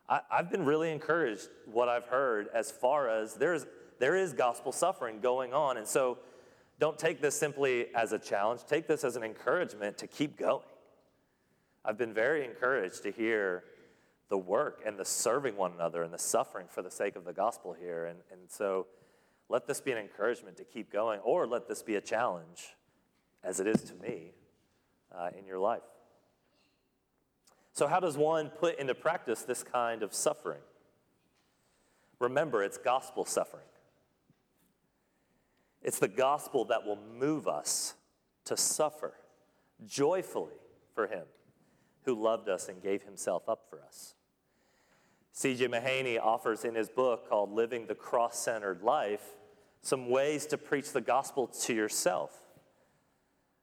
I, 0.10 0.22
I've 0.32 0.50
been 0.50 0.66
really 0.66 0.92
encouraged 0.92 1.50
what 1.66 1.90
I've 1.90 2.06
heard 2.06 2.48
as 2.54 2.72
far 2.72 3.10
as 3.10 3.36
there's, 3.36 3.66
there 4.00 4.16
is 4.16 4.34
gospel 4.34 4.72
suffering 4.72 5.20
going 5.20 5.54
on. 5.54 5.78
And 5.78 5.88
so 5.88 6.20
don't 6.80 6.98
take 6.98 7.22
this 7.22 7.38
simply 7.38 7.88
as 7.94 8.12
a 8.12 8.20
challenge, 8.20 8.62
take 8.66 8.88
this 8.88 9.04
as 9.04 9.16
an 9.16 9.24
encouragement 9.24 9.98
to 10.00 10.08
keep 10.08 10.38
going. 10.38 10.64
I've 11.84 11.98
been 11.98 12.14
very 12.14 12.46
encouraged 12.46 13.04
to 13.04 13.12
hear 13.12 13.64
the 14.30 14.38
work 14.38 14.84
and 14.86 14.98
the 14.98 15.06
serving 15.06 15.58
one 15.58 15.74
another 15.74 16.04
and 16.04 16.14
the 16.14 16.20
suffering 16.20 16.68
for 16.70 16.82
the 16.82 16.92
sake 16.92 17.16
of 17.16 17.26
the 17.26 17.34
gospel 17.34 17.74
here. 17.74 18.06
And, 18.06 18.20
and 18.32 18.42
so 18.50 18.88
let 19.50 19.68
this 19.68 19.82
be 19.82 19.92
an 19.92 19.98
encouragement 19.98 20.58
to 20.58 20.64
keep 20.64 20.92
going, 20.92 21.20
or 21.22 21.46
let 21.46 21.68
this 21.68 21.84
be 21.84 21.96
a 21.96 22.02
challenge, 22.02 22.76
as 23.44 23.60
it 23.60 23.68
is 23.68 23.82
to 23.84 23.96
me, 23.96 24.32
uh, 25.14 25.30
in 25.38 25.46
your 25.46 25.60
life. 25.60 25.82
So, 27.74 27.88
how 27.88 28.00
does 28.00 28.18
one 28.18 28.50
put 28.50 28.80
into 28.80 28.96
practice 28.96 29.42
this 29.42 29.64
kind 29.64 30.04
of 30.04 30.14
suffering? 30.14 30.62
Remember, 32.20 32.64
it's 32.64 32.78
gospel 32.78 33.26
suffering. 33.26 33.66
It's 35.82 36.00
the 36.00 36.08
gospel 36.08 36.66
that 36.66 36.86
will 36.86 37.00
move 37.20 37.48
us 37.48 37.96
to 38.46 38.56
suffer 38.56 39.14
joyfully 39.86 40.54
for 40.94 41.08
Him 41.08 41.24
who 42.06 42.16
loved 42.16 42.50
us 42.50 42.68
and 42.68 42.82
gave 42.82 43.04
himself 43.04 43.48
up 43.48 43.66
for 43.70 43.82
us. 43.82 44.16
C.J. 45.34 45.68
Mahaney 45.68 46.20
offers 46.22 46.66
in 46.66 46.76
his 46.76 46.90
book 46.90 47.30
called 47.30 47.52
Living 47.52 47.88
the 47.88 47.96
Cross 47.96 48.40
Centered 48.40 48.82
Life 48.82 49.24
some 49.82 50.10
ways 50.10 50.46
to 50.48 50.58
preach 50.58 50.92
the 50.92 51.02
gospel 51.02 51.48
to 51.48 51.74
yourself. 51.74 52.32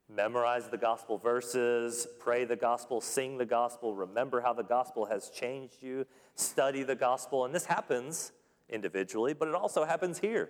Memorize 0.09 0.69
the 0.69 0.79
gospel 0.79 1.19
verses, 1.19 2.07
pray 2.19 2.45
the 2.45 2.57
gospel, 2.57 3.01
sing 3.01 3.37
the 3.37 3.45
gospel, 3.45 3.95
remember 3.95 4.41
how 4.41 4.55
the 4.55 4.63
gospel 4.63 5.05
has 5.05 5.29
changed 5.29 5.77
you, 5.83 6.07
study 6.35 6.83
the 6.83 6.95
gospel. 6.95 7.45
And 7.45 7.55
this 7.55 7.67
happens 7.67 8.33
individually, 8.71 9.35
but 9.35 9.49
it 9.49 9.55
also 9.55 9.85
happens 9.85 10.19
here. 10.19 10.49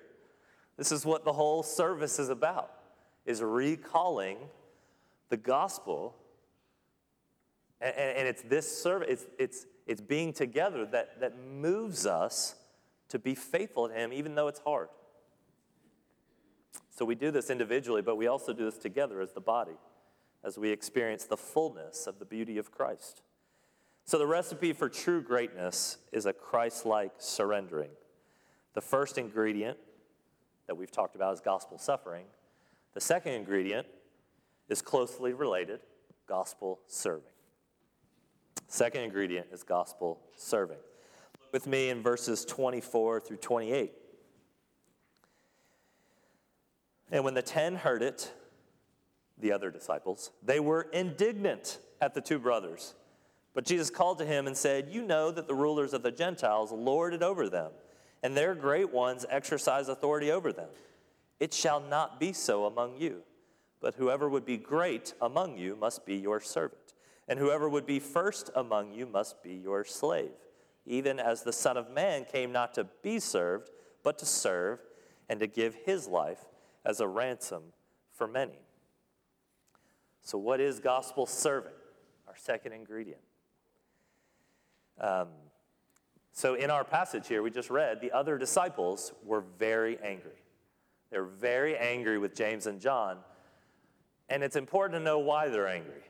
This 0.77 0.93
is 0.93 1.05
what 1.05 1.25
the 1.25 1.33
whole 1.33 1.65
service 1.65 2.21
is 2.21 2.29
about, 2.29 2.71
is 3.27 3.43
recalling 3.43 4.39
the 5.29 5.37
gospel 5.37 6.15
and, 7.81 7.95
and 7.95 8.29
it's 8.29 8.43
this 8.43 8.83
service, 8.83 9.09
it's, 9.11 9.27
it's, 9.39 9.67
it's 9.87 10.01
being 10.01 10.33
together 10.33 10.87
that, 10.87 11.21
that 11.21 11.39
moves 11.39 12.07
us 12.07 12.55
to 13.09 13.19
be 13.19 13.35
faithful 13.35 13.89
to 13.89 13.95
Him, 13.95 14.13
even 14.13 14.35
though 14.35 14.49
it's 14.49 14.61
hard. 14.61 14.89
So 16.91 17.05
we 17.05 17.15
do 17.15 17.31
this 17.31 17.49
individually, 17.49 18.03
but 18.03 18.17
we 18.17 18.27
also 18.27 18.53
do 18.53 18.65
this 18.65 18.79
together 18.79 19.21
as 19.21 19.33
the 19.33 19.41
body, 19.41 19.77
as 20.45 20.59
we 20.59 20.71
experience 20.71 21.25
the 21.25 21.37
fullness 21.37 22.07
of 22.07 22.19
the 22.19 22.25
beauty 22.25 22.59
of 22.59 22.73
Christ. 22.73 23.23
So 24.05 24.19
the 24.19 24.27
recipe 24.27 24.73
for 24.73 24.89
true 24.89 25.23
greatness 25.23 25.99
is 26.13 26.27
a 26.27 26.33
Christ 26.33 26.87
like 26.87 27.13
surrendering. 27.19 27.91
The 28.75 28.81
first 28.81 29.19
ingredient 29.19 29.79
that 30.67 30.77
we've 30.77 30.91
talked 30.91 31.15
about 31.15 31.35
is 31.35 31.41
gospel 31.41 31.79
suffering. 31.79 32.25
The 32.95 33.01
second 33.01 33.35
ingredient 33.35 33.87
is 34.69 34.83
closely 34.83 35.33
related 35.33 35.81
gospel 36.27 36.81
serving. 36.87 37.33
Second 38.69 39.01
ingredient 39.01 39.47
is 39.51 39.63
gospel 39.63 40.21
serving. 40.37 40.77
Look 41.41 41.53
with 41.53 41.67
me 41.67 41.89
in 41.89 42.03
verses 42.03 42.45
24 42.45 43.21
through 43.21 43.39
28. 43.39 43.93
And 47.11 47.25
when 47.25 47.33
the 47.33 47.43
ten 47.43 47.77
heard 47.77 48.03
it, 48.03 48.31
the 49.39 49.53
other 49.53 49.71
disciples, 49.71 50.31
they 50.43 50.61
were 50.61 50.83
indignant 50.93 51.79
at 52.03 52.13
the 52.13 52.21
two 52.21 52.39
brothers. 52.39 52.95
But 53.55 53.65
Jesus 53.65 53.89
called 53.89 54.19
to 54.19 54.27
him 54.27 54.47
and 54.47 54.55
said, 54.57 54.91
You 54.91 55.03
know 55.03 55.31
that 55.31 55.49
the 55.49 55.55
rulers 55.55 55.95
of 55.95 56.03
the 56.03 56.13
Gentiles 56.13 56.71
lord 56.71 57.15
it 57.15 57.23
over 57.23 57.49
them, 57.49 57.71
and 58.23 58.37
their 58.37 58.55
great 58.55 58.93
ones 58.93 59.25
exercise 59.31 59.89
authority 59.89 60.31
over 60.31 60.53
them. 60.53 60.69
It 61.41 61.55
shall 61.55 61.81
not 61.81 62.21
be 62.21 62.35
so 62.35 62.67
among 62.67 62.99
you, 62.99 63.23
but 63.81 63.95
whoever 63.95 64.29
would 64.29 64.45
be 64.45 64.59
great 64.59 65.15
among 65.23 65.57
you 65.57 65.75
must 65.75 66.05
be 66.05 66.17
your 66.17 66.41
servant 66.41 66.89
and 67.29 67.39
whoever 67.39 67.69
would 67.69 67.87
be 67.87 68.01
first 68.01 68.51
among 68.57 68.93
you 68.93 69.07
must 69.07 69.43
be 69.43 69.53
your 69.53 69.85
slave, 69.85 70.31
even 70.87 71.21
as 71.21 71.43
the 71.43 71.53
Son 71.53 71.77
of 71.77 71.91
Man 71.91 72.25
came 72.25 72.51
not 72.51 72.75
to 72.75 72.85
be 73.03 73.21
served, 73.21 73.71
but 74.03 74.19
to 74.19 74.27
serve 74.27 74.81
and 75.29 75.39
to 75.41 75.47
give 75.47 75.75
his 75.85 76.09
life 76.09 76.41
as 76.85 77.01
a 77.01 77.07
ransom 77.07 77.63
for 78.13 78.27
many. 78.27 78.59
So, 80.23 80.39
what 80.39 80.61
is 80.61 80.81
gospel 80.81 81.27
serving? 81.27 81.73
Our 82.27 82.35
second 82.37 82.73
ingredient. 82.73 83.21
Um, 85.01 85.29
so, 86.33 86.55
in 86.55 86.71
our 86.71 86.85
passage 86.85 87.29
here, 87.29 87.43
we 87.43 87.51
just 87.51 87.71
read, 87.71 88.01
the 88.01 88.13
other 88.13 88.39
disciples 88.39 89.13
were 89.25 89.45
very 89.59 89.99
angry. 90.03 90.43
They're 91.11 91.25
very 91.25 91.77
angry 91.77 92.19
with 92.19 92.35
James 92.35 92.67
and 92.67 92.81
John. 92.81 93.19
And 94.29 94.43
it's 94.43 94.57
important 94.57 95.01
to 95.01 95.05
know 95.05 95.19
why 95.19 95.49
they're 95.49 95.69
angry. 95.69 96.03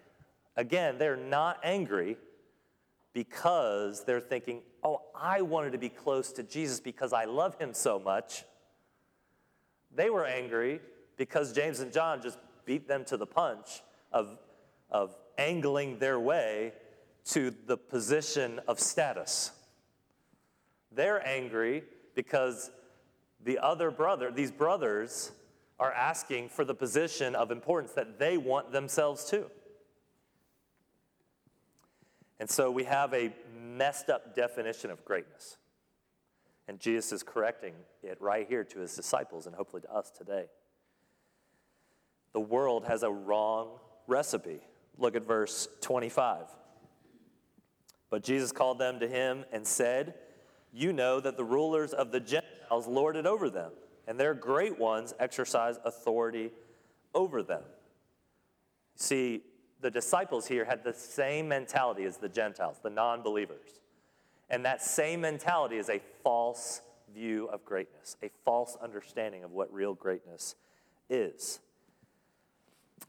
Again, 0.59 0.99
they're 0.99 1.17
not 1.17 1.61
angry 1.63 2.17
because 3.13 4.05
they're 4.05 4.21
thinking, 4.21 4.63
oh, 4.83 5.03
I 5.15 5.41
wanted 5.43 5.71
to 5.71 5.79
be 5.79 5.89
close 5.89 6.33
to 6.33 6.43
Jesus 6.43 6.81
because 6.81 7.13
I 7.13 7.27
love 7.27 7.57
him 7.61 7.73
so 7.73 8.01
much. 8.01 8.45
They 9.95 10.11
were 10.11 10.27
angry 10.27 10.81
because 11.17 11.53
James 11.53 11.79
and 11.79 11.93
John 11.93 12.21
just 12.21 12.39
beat 12.65 12.89
them 12.89 13.05
to 13.05 13.17
the 13.17 13.25
punch 13.25 13.83
of, 14.13 14.37
of 14.91 15.15
angling 15.39 16.01
their 16.01 16.19
way 16.19 16.73
to 17.27 17.55
the 17.67 17.77
position 17.77 18.59
of 18.67 18.81
status. 18.81 19.53
They're 20.91 21.25
angry 21.25 21.85
because 22.17 22.73
the 23.45 23.61
other 23.61 23.93
brother, 23.93 24.33
these 24.33 24.51
brothers, 24.51 25.31
are 25.79 25.93
asking 25.93 26.49
for 26.49 26.65
the 26.65 26.75
position 26.75 27.37
of 27.37 27.53
importance 27.53 27.93
that 27.93 28.19
they 28.19 28.37
want 28.37 28.73
themselves 28.73 29.25
to. 29.27 29.49
And 32.41 32.49
so 32.49 32.71
we 32.71 32.85
have 32.85 33.13
a 33.15 33.33
messed 33.61 34.11
up 34.11 34.35
definition 34.35 34.91
of 34.91 35.05
greatness. 35.05 35.59
And 36.69 36.79
Jesus 36.79 37.13
is 37.13 37.23
correcting 37.23 37.75
it 38.03 38.21
right 38.21 38.47
here 38.47 38.63
to 38.65 38.79
his 38.81 38.95
disciples 38.95 39.47
and 39.47 39.55
hopefully 39.55 39.83
to 39.83 39.93
us 39.93 40.11
today. 40.11 40.47
The 42.33 42.41
world 42.41 42.85
has 42.85 43.03
a 43.03 43.11
wrong 43.11 43.71
recipe. 44.07 44.61
Look 44.99 45.17
at 45.17 45.27
verse 45.27 45.69
25. 45.81 46.45
But 48.11 48.23
Jesus 48.23 48.53
called 48.53 48.79
them 48.79 49.01
to 49.01 49.09
him 49.09 49.45
and 49.51 49.67
said, 49.67 50.15
You 50.73 50.93
know 50.93 51.21
that 51.21 51.37
the 51.37 51.45
rulers 51.45 51.93
of 51.93 52.13
the 52.13 52.21
Gentiles 52.21 52.87
lord 52.87 53.17
it 53.17 53.27
over 53.27 53.51
them, 53.51 53.73
and 54.07 54.19
their 54.19 54.35
great 54.35 54.79
ones 54.79 55.15
exercise 55.19 55.79
authority 55.85 56.51
over 57.15 57.43
them. 57.43 57.63
See, 58.97 59.43
the 59.81 59.91
disciples 59.91 60.47
here 60.47 60.65
had 60.65 60.83
the 60.85 60.93
same 60.93 61.49
mentality 61.49 62.05
as 62.05 62.17
the 62.17 62.29
Gentiles, 62.29 62.79
the 62.83 62.91
non 62.91 63.23
believers. 63.23 63.81
And 64.51 64.65
that 64.65 64.83
same 64.83 65.21
mentality 65.21 65.77
is 65.77 65.89
a 65.89 66.01
false 66.23 66.81
view 67.15 67.47
of 67.47 67.65
greatness, 67.65 68.17
a 68.23 68.31
false 68.45 68.77
understanding 68.83 69.45
of 69.45 69.53
what 69.53 69.73
real 69.73 69.95
greatness 69.95 70.55
is. 71.11 71.61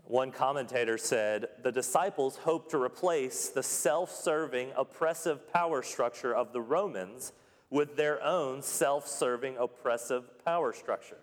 One 0.04 0.32
commentator 0.32 0.98
said 0.98 1.48
the 1.64 1.72
disciples 1.72 2.38
hoped 2.38 2.72
to 2.72 2.82
replace 2.82 3.50
the 3.50 3.64
self 3.64 4.12
serving, 4.12 4.72
oppressive 4.76 5.52
power 5.52 5.82
structure 5.82 6.36
of 6.36 6.54
the 6.54 6.62
Romans 6.62 7.34
with 7.70 7.96
their 7.96 8.22
own 8.24 8.62
self 8.62 9.08
serving, 9.08 9.58
oppressive 9.58 10.44
power 10.44 10.74
structure. 10.74 11.20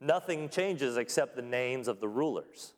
Nothing 0.00 0.48
changes 0.48 0.96
except 0.96 1.36
the 1.36 1.42
names 1.42 1.88
of 1.88 2.00
the 2.00 2.08
rulers. 2.08 2.74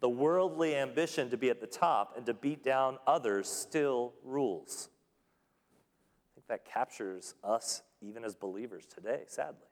The 0.00 0.08
worldly 0.08 0.76
ambition 0.76 1.30
to 1.30 1.36
be 1.36 1.50
at 1.50 1.60
the 1.60 1.66
top 1.66 2.14
and 2.16 2.24
to 2.26 2.34
beat 2.34 2.62
down 2.62 2.98
others 3.06 3.48
still 3.48 4.12
rules. 4.24 4.88
I 5.72 6.28
think 6.34 6.46
that 6.48 6.64
captures 6.64 7.34
us 7.42 7.82
even 8.00 8.24
as 8.24 8.34
believers 8.34 8.86
today, 8.86 9.22
sadly. 9.26 9.66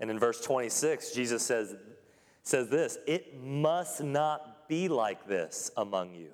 And 0.00 0.10
in 0.10 0.18
verse 0.18 0.40
26, 0.40 1.12
Jesus 1.12 1.42
says, 1.42 1.76
says 2.42 2.68
this 2.68 2.98
It 3.06 3.40
must 3.40 4.02
not 4.02 4.68
be 4.68 4.88
like 4.88 5.28
this 5.28 5.70
among 5.76 6.14
you. 6.14 6.30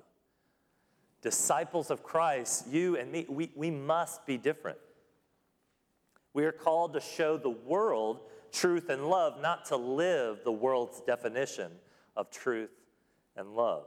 Disciples 1.21 1.91
of 1.91 2.03
Christ, 2.03 2.67
you 2.69 2.97
and 2.97 3.11
me, 3.11 3.25
we, 3.27 3.51
we 3.55 3.69
must 3.69 4.25
be 4.25 4.37
different. 4.37 4.77
We 6.33 6.45
are 6.45 6.51
called 6.51 6.93
to 6.93 7.01
show 7.01 7.37
the 7.37 7.49
world 7.49 8.21
truth 8.51 8.89
and 8.89 9.07
love, 9.07 9.41
not 9.41 9.65
to 9.65 9.75
live 9.75 10.39
the 10.43 10.51
world's 10.51 11.01
definition 11.01 11.71
of 12.15 12.29
truth 12.29 12.71
and 13.35 13.55
love. 13.55 13.85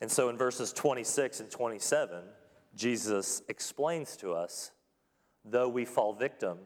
And 0.00 0.10
so 0.10 0.28
in 0.28 0.36
verses 0.36 0.72
26 0.72 1.40
and 1.40 1.50
27, 1.50 2.24
Jesus 2.74 3.42
explains 3.48 4.16
to 4.18 4.32
us, 4.32 4.72
though 5.44 5.68
we 5.68 5.84
fall 5.84 6.12
victim 6.12 6.58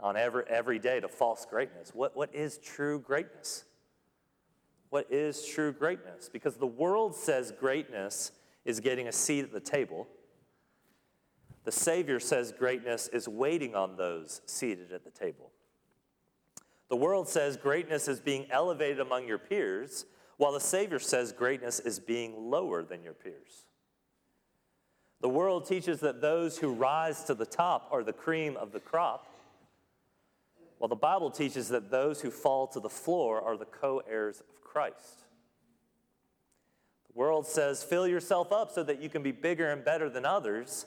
on 0.00 0.16
every, 0.16 0.44
every 0.48 0.78
day 0.78 1.00
to 1.00 1.08
false 1.08 1.46
greatness, 1.48 1.90
what, 1.94 2.16
what 2.16 2.34
is 2.34 2.58
true 2.58 3.00
greatness? 3.00 3.64
What 4.90 5.12
is 5.12 5.44
true 5.44 5.72
greatness? 5.72 6.28
Because 6.32 6.56
the 6.56 6.66
world 6.66 7.14
says 7.14 7.52
greatness 7.52 8.32
is 8.64 8.80
getting 8.80 9.08
a 9.08 9.12
seat 9.12 9.44
at 9.44 9.52
the 9.52 9.60
table. 9.60 10.06
The 11.68 11.72
Savior 11.72 12.18
says 12.18 12.50
greatness 12.50 13.08
is 13.08 13.28
waiting 13.28 13.74
on 13.74 13.96
those 13.96 14.40
seated 14.46 14.90
at 14.90 15.04
the 15.04 15.10
table. 15.10 15.50
The 16.88 16.96
world 16.96 17.28
says 17.28 17.58
greatness 17.58 18.08
is 18.08 18.20
being 18.20 18.46
elevated 18.50 19.00
among 19.00 19.28
your 19.28 19.36
peers, 19.36 20.06
while 20.38 20.52
the 20.52 20.60
Savior 20.60 20.98
says 20.98 21.30
greatness 21.30 21.78
is 21.78 22.00
being 22.00 22.48
lower 22.48 22.82
than 22.82 23.02
your 23.02 23.12
peers. 23.12 23.66
The 25.20 25.28
world 25.28 25.66
teaches 25.66 26.00
that 26.00 26.22
those 26.22 26.56
who 26.56 26.72
rise 26.72 27.24
to 27.24 27.34
the 27.34 27.44
top 27.44 27.86
are 27.92 28.02
the 28.02 28.14
cream 28.14 28.56
of 28.56 28.72
the 28.72 28.80
crop, 28.80 29.26
while 30.78 30.88
the 30.88 30.96
Bible 30.96 31.30
teaches 31.30 31.68
that 31.68 31.90
those 31.90 32.22
who 32.22 32.30
fall 32.30 32.66
to 32.68 32.80
the 32.80 32.88
floor 32.88 33.42
are 33.42 33.58
the 33.58 33.66
co 33.66 34.00
heirs 34.08 34.40
of 34.40 34.62
Christ. 34.62 35.24
The 37.12 37.18
world 37.18 37.46
says, 37.46 37.82
fill 37.82 38.08
yourself 38.08 38.52
up 38.52 38.72
so 38.72 38.82
that 38.84 39.02
you 39.02 39.10
can 39.10 39.22
be 39.22 39.32
bigger 39.32 39.70
and 39.70 39.84
better 39.84 40.08
than 40.08 40.24
others. 40.24 40.86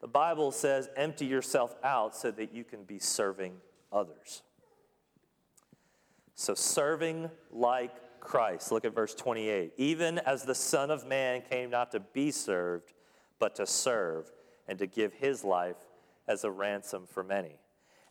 The 0.00 0.08
Bible 0.08 0.52
says, 0.52 0.88
empty 0.96 1.26
yourself 1.26 1.74
out 1.82 2.14
so 2.14 2.30
that 2.30 2.52
you 2.54 2.64
can 2.64 2.84
be 2.84 2.98
serving 2.98 3.54
others. 3.92 4.42
So, 6.34 6.54
serving 6.54 7.30
like 7.50 8.20
Christ. 8.20 8.70
Look 8.70 8.84
at 8.84 8.94
verse 8.94 9.14
28. 9.14 9.72
Even 9.76 10.18
as 10.20 10.44
the 10.44 10.54
Son 10.54 10.90
of 10.90 11.06
Man 11.06 11.42
came 11.50 11.70
not 11.70 11.90
to 11.92 12.00
be 12.00 12.30
served, 12.30 12.92
but 13.40 13.56
to 13.56 13.66
serve 13.66 14.30
and 14.68 14.78
to 14.78 14.86
give 14.86 15.14
his 15.14 15.42
life 15.42 15.76
as 16.28 16.44
a 16.44 16.50
ransom 16.50 17.06
for 17.10 17.24
many. 17.24 17.58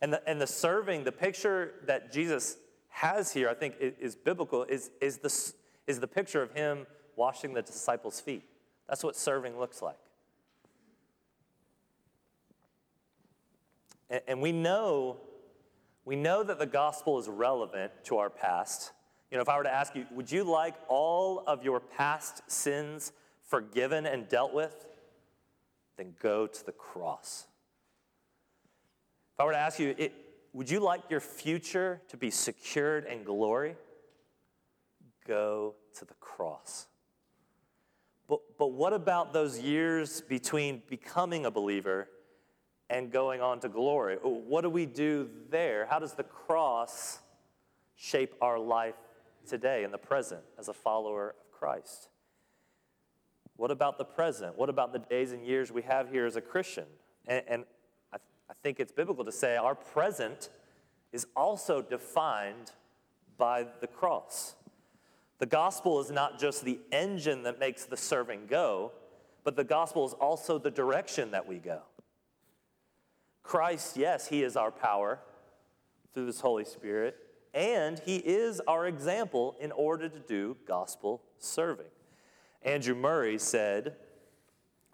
And 0.02 0.12
the, 0.12 0.28
and 0.28 0.40
the 0.40 0.46
serving, 0.46 1.04
the 1.04 1.12
picture 1.12 1.74
that 1.86 2.12
Jesus 2.12 2.58
has 2.88 3.32
here, 3.32 3.48
I 3.48 3.54
think 3.54 3.76
is, 3.80 3.94
is 3.98 4.16
biblical, 4.16 4.64
is, 4.64 4.90
is, 5.00 5.18
the, 5.18 5.52
is 5.86 6.00
the 6.00 6.06
picture 6.06 6.42
of 6.42 6.52
him 6.52 6.86
washing 7.16 7.54
the 7.54 7.62
disciples' 7.62 8.20
feet. 8.20 8.44
That's 8.88 9.02
what 9.02 9.16
serving 9.16 9.58
looks 9.58 9.82
like. 9.82 9.98
And, 14.10 14.40
we 14.40 14.52
know 14.52 15.18
we 16.08 16.16
know 16.16 16.42
that 16.42 16.58
the 16.58 16.64
gospel 16.64 17.18
is 17.18 17.28
relevant 17.28 17.92
to 18.04 18.16
our 18.16 18.30
past. 18.30 18.92
You 19.30 19.36
know, 19.36 19.42
if 19.42 19.48
I 19.50 19.58
were 19.58 19.64
to 19.64 19.72
ask 19.72 19.94
you, 19.94 20.06
would 20.12 20.32
you 20.32 20.42
like 20.42 20.74
all 20.88 21.44
of 21.46 21.62
your 21.62 21.80
past 21.80 22.50
sins 22.50 23.12
forgiven 23.42 24.06
and 24.06 24.26
dealt 24.26 24.54
with? 24.54 24.88
Then 25.98 26.14
go 26.22 26.46
to 26.46 26.64
the 26.64 26.72
cross. 26.72 27.46
If 29.34 29.40
I 29.40 29.44
were 29.44 29.52
to 29.52 29.58
ask 29.58 29.78
you, 29.78 29.94
it, 29.98 30.14
would 30.54 30.70
you 30.70 30.80
like 30.80 31.02
your 31.10 31.20
future 31.20 32.00
to 32.08 32.16
be 32.16 32.30
secured 32.30 33.04
in 33.04 33.22
glory? 33.22 33.76
Go 35.26 35.74
to 35.98 36.06
the 36.06 36.14
cross. 36.14 36.86
But, 38.28 38.40
but 38.56 38.68
what 38.68 38.94
about 38.94 39.34
those 39.34 39.58
years 39.58 40.22
between 40.22 40.82
becoming 40.88 41.44
a 41.44 41.50
believer 41.50 42.08
and 42.90 43.12
going 43.12 43.40
on 43.40 43.60
to 43.60 43.68
glory. 43.68 44.16
What 44.22 44.62
do 44.62 44.70
we 44.70 44.86
do 44.86 45.28
there? 45.50 45.86
How 45.86 45.98
does 45.98 46.14
the 46.14 46.24
cross 46.24 47.18
shape 47.96 48.34
our 48.40 48.58
life 48.58 48.94
today 49.46 49.84
in 49.84 49.90
the 49.90 49.98
present 49.98 50.42
as 50.58 50.68
a 50.68 50.74
follower 50.74 51.34
of 51.40 51.52
Christ? 51.52 52.08
What 53.56 53.70
about 53.70 53.98
the 53.98 54.04
present? 54.04 54.56
What 54.56 54.68
about 54.68 54.92
the 54.92 55.00
days 55.00 55.32
and 55.32 55.44
years 55.44 55.72
we 55.72 55.82
have 55.82 56.10
here 56.10 56.26
as 56.26 56.36
a 56.36 56.40
Christian? 56.40 56.84
And, 57.26 57.42
and 57.48 57.64
I, 58.12 58.16
th- 58.18 58.28
I 58.48 58.54
think 58.62 58.78
it's 58.80 58.92
biblical 58.92 59.24
to 59.24 59.32
say 59.32 59.56
our 59.56 59.74
present 59.74 60.48
is 61.12 61.26
also 61.36 61.82
defined 61.82 62.72
by 63.36 63.66
the 63.80 63.86
cross. 63.86 64.54
The 65.38 65.46
gospel 65.46 66.00
is 66.00 66.10
not 66.10 66.38
just 66.38 66.64
the 66.64 66.78
engine 66.92 67.42
that 67.44 67.58
makes 67.58 67.84
the 67.84 67.96
serving 67.96 68.46
go, 68.46 68.92
but 69.44 69.56
the 69.56 69.64
gospel 69.64 70.06
is 70.06 70.12
also 70.14 70.58
the 70.58 70.70
direction 70.70 71.30
that 71.30 71.46
we 71.46 71.58
go. 71.58 71.82
Christ, 73.48 73.96
yes, 73.96 74.28
He 74.28 74.42
is 74.42 74.58
our 74.58 74.70
power 74.70 75.20
through 76.12 76.26
this 76.26 76.40
Holy 76.40 76.66
Spirit, 76.66 77.16
and 77.54 77.98
He 77.98 78.16
is 78.16 78.60
our 78.68 78.86
example 78.86 79.56
in 79.58 79.72
order 79.72 80.06
to 80.06 80.18
do 80.18 80.58
gospel 80.66 81.22
serving. 81.38 81.86
Andrew 82.62 82.94
Murray 82.94 83.38
said, 83.38 83.96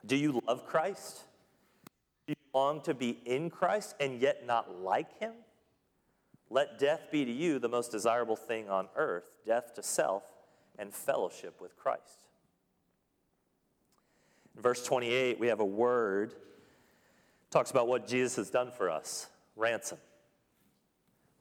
Do 0.07 0.14
you 0.14 0.40
love 0.47 0.69
Christ? 0.69 1.23
Do 2.29 2.35
you 2.38 2.45
long 2.55 2.81
to 2.83 2.95
be 2.95 3.19
in 3.25 3.51
Christ 3.51 3.97
and 3.99 4.21
yet 4.21 4.47
not 4.47 4.81
like 4.81 5.19
Him? 5.19 5.33
Let 6.49 6.79
death 6.79 7.09
be 7.11 7.25
to 7.25 7.33
you 7.33 7.59
the 7.59 7.69
most 7.69 7.90
desirable 7.90 8.37
thing 8.37 8.71
on 8.71 8.87
earth 8.95 9.25
death 9.45 9.75
to 9.75 9.83
self 9.83 10.23
and 10.79 10.95
fellowship 10.95 11.61
with 11.61 11.77
Christ. 11.77 12.29
In 14.55 14.62
verse 14.62 14.85
28, 14.87 15.40
we 15.40 15.49
have 15.49 15.59
a 15.59 15.64
word 15.64 16.35
talks 17.55 17.71
about 17.71 17.87
what 17.87 18.09
Jesus 18.09 18.35
has 18.35 18.51
done 18.51 18.73
for 18.73 18.90
us 18.90 19.29
ransom. 19.55 19.99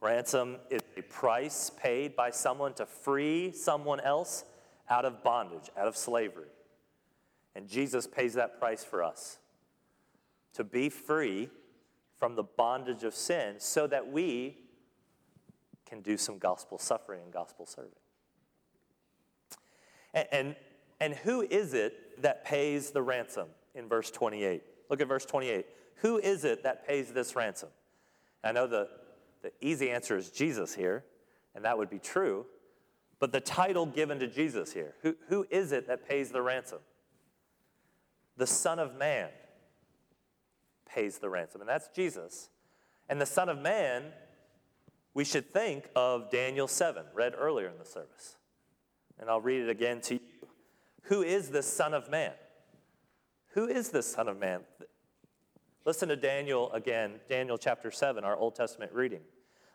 Ransom 0.00 0.58
is 0.70 0.80
a 0.96 1.02
price 1.02 1.72
paid 1.76 2.14
by 2.14 2.30
someone 2.30 2.72
to 2.74 2.86
free 2.86 3.50
someone 3.50 3.98
else 3.98 4.44
out 4.88 5.04
of 5.04 5.24
bondage, 5.24 5.70
out 5.76 5.88
of 5.88 5.96
slavery. 5.96 6.46
And 7.56 7.68
Jesus 7.68 8.06
pays 8.06 8.34
that 8.34 8.60
price 8.60 8.84
for 8.84 9.02
us 9.02 9.38
to 10.52 10.62
be 10.62 10.88
free 10.88 11.50
from 12.16 12.36
the 12.36 12.44
bondage 12.44 13.02
of 13.02 13.12
sin 13.12 13.56
so 13.58 13.88
that 13.88 14.06
we 14.06 14.56
can 15.84 16.00
do 16.00 16.16
some 16.16 16.38
gospel 16.38 16.78
suffering 16.78 17.22
and 17.24 17.32
gospel 17.32 17.66
serving. 17.66 17.90
And, 20.12 20.28
and, 20.30 20.56
and 21.00 21.14
who 21.14 21.42
is 21.42 21.74
it 21.74 22.22
that 22.22 22.44
pays 22.44 22.90
the 22.92 23.02
ransom 23.02 23.48
in 23.74 23.88
verse 23.88 24.12
28? 24.12 24.62
Look 24.88 25.00
at 25.00 25.08
verse 25.08 25.24
28. 25.24 25.66
Who 25.96 26.18
is 26.18 26.44
it 26.44 26.62
that 26.62 26.86
pays 26.86 27.12
this 27.12 27.34
ransom? 27.36 27.70
I 28.42 28.52
know 28.52 28.66
the, 28.66 28.88
the 29.42 29.52
easy 29.60 29.90
answer 29.90 30.16
is 30.16 30.30
Jesus 30.30 30.74
here, 30.74 31.04
and 31.54 31.64
that 31.64 31.78
would 31.78 31.90
be 31.90 31.98
true. 31.98 32.46
But 33.18 33.32
the 33.32 33.40
title 33.40 33.86
given 33.86 34.18
to 34.18 34.26
Jesus 34.26 34.72
here, 34.72 34.94
who, 35.02 35.16
who 35.28 35.46
is 35.50 35.72
it 35.72 35.86
that 35.88 36.06
pays 36.06 36.30
the 36.30 36.42
ransom? 36.42 36.80
The 38.36 38.46
Son 38.46 38.78
of 38.78 38.96
Man 38.96 39.30
pays 40.86 41.18
the 41.18 41.30
ransom, 41.30 41.60
and 41.60 41.68
that's 41.68 41.88
Jesus. 41.88 42.50
And 43.08 43.20
the 43.20 43.26
Son 43.26 43.48
of 43.48 43.58
Man, 43.58 44.04
we 45.14 45.24
should 45.24 45.52
think 45.52 45.88
of 45.94 46.30
Daniel 46.30 46.68
7, 46.68 47.04
read 47.14 47.34
earlier 47.36 47.68
in 47.68 47.78
the 47.78 47.84
service. 47.84 48.36
And 49.18 49.30
I'll 49.30 49.40
read 49.40 49.62
it 49.62 49.70
again 49.70 50.00
to 50.02 50.14
you. 50.14 50.20
Who 51.04 51.22
is 51.22 51.50
the 51.50 51.62
Son 51.62 51.94
of 51.94 52.10
Man? 52.10 52.32
Who 53.50 53.68
is 53.68 53.90
the 53.90 54.02
Son 54.02 54.26
of 54.26 54.38
Man? 54.38 54.62
Listen 55.84 56.08
to 56.08 56.16
Daniel 56.16 56.72
again, 56.72 57.20
Daniel 57.28 57.58
chapter 57.58 57.90
7, 57.90 58.24
our 58.24 58.36
Old 58.36 58.54
Testament 58.54 58.92
reading. 58.92 59.20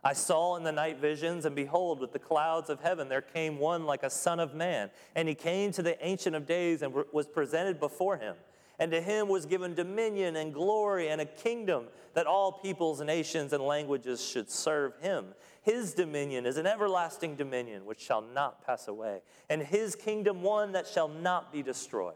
I 0.03 0.13
saw 0.13 0.55
in 0.55 0.63
the 0.63 0.71
night 0.71 0.99
visions, 0.99 1.45
and 1.45 1.55
behold, 1.55 1.99
with 1.99 2.13
the 2.13 2.19
clouds 2.19 2.69
of 2.69 2.79
heaven 2.79 3.09
there 3.09 3.21
came 3.21 3.59
one 3.59 3.85
like 3.85 4.01
a 4.01 4.09
son 4.09 4.39
of 4.39 4.55
man. 4.55 4.89
And 5.15 5.27
he 5.27 5.35
came 5.35 5.71
to 5.73 5.83
the 5.83 6.03
Ancient 6.05 6.35
of 6.35 6.47
Days 6.47 6.81
and 6.81 6.93
was 7.11 7.27
presented 7.27 7.79
before 7.79 8.17
him. 8.17 8.35
And 8.79 8.91
to 8.91 9.01
him 9.01 9.27
was 9.27 9.45
given 9.45 9.75
dominion 9.75 10.37
and 10.37 10.53
glory 10.53 11.09
and 11.09 11.19
a 11.19 11.25
kingdom 11.25 11.87
that 12.13 12.25
all 12.25 12.53
peoples, 12.53 13.01
nations, 13.01 13.51
and 13.51 13.61
languages 13.61 14.25
should 14.25 14.49
serve 14.49 14.93
him. 15.01 15.35
His 15.61 15.93
dominion 15.93 16.45
is 16.45 16.57
an 16.57 16.65
everlasting 16.65 17.35
dominion 17.35 17.85
which 17.85 17.99
shall 17.99 18.21
not 18.21 18.65
pass 18.65 18.87
away, 18.87 19.21
and 19.49 19.61
his 19.61 19.95
kingdom 19.95 20.41
one 20.41 20.71
that 20.71 20.87
shall 20.87 21.09
not 21.09 21.51
be 21.51 21.61
destroyed. 21.61 22.15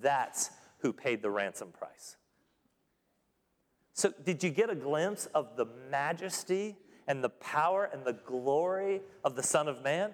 That's 0.00 0.50
who 0.78 0.92
paid 0.92 1.20
the 1.20 1.30
ransom 1.30 1.72
price. 1.72 2.16
So, 3.94 4.12
did 4.24 4.42
you 4.42 4.50
get 4.50 4.70
a 4.70 4.74
glimpse 4.74 5.26
of 5.26 5.56
the 5.56 5.66
majesty 5.88 6.76
and 7.06 7.22
the 7.22 7.28
power 7.28 7.88
and 7.92 8.04
the 8.04 8.12
glory 8.12 9.00
of 9.24 9.36
the 9.36 9.42
Son 9.42 9.68
of 9.68 9.82
Man? 9.84 10.12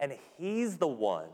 And 0.00 0.16
he's 0.38 0.78
the 0.78 0.88
one 0.88 1.28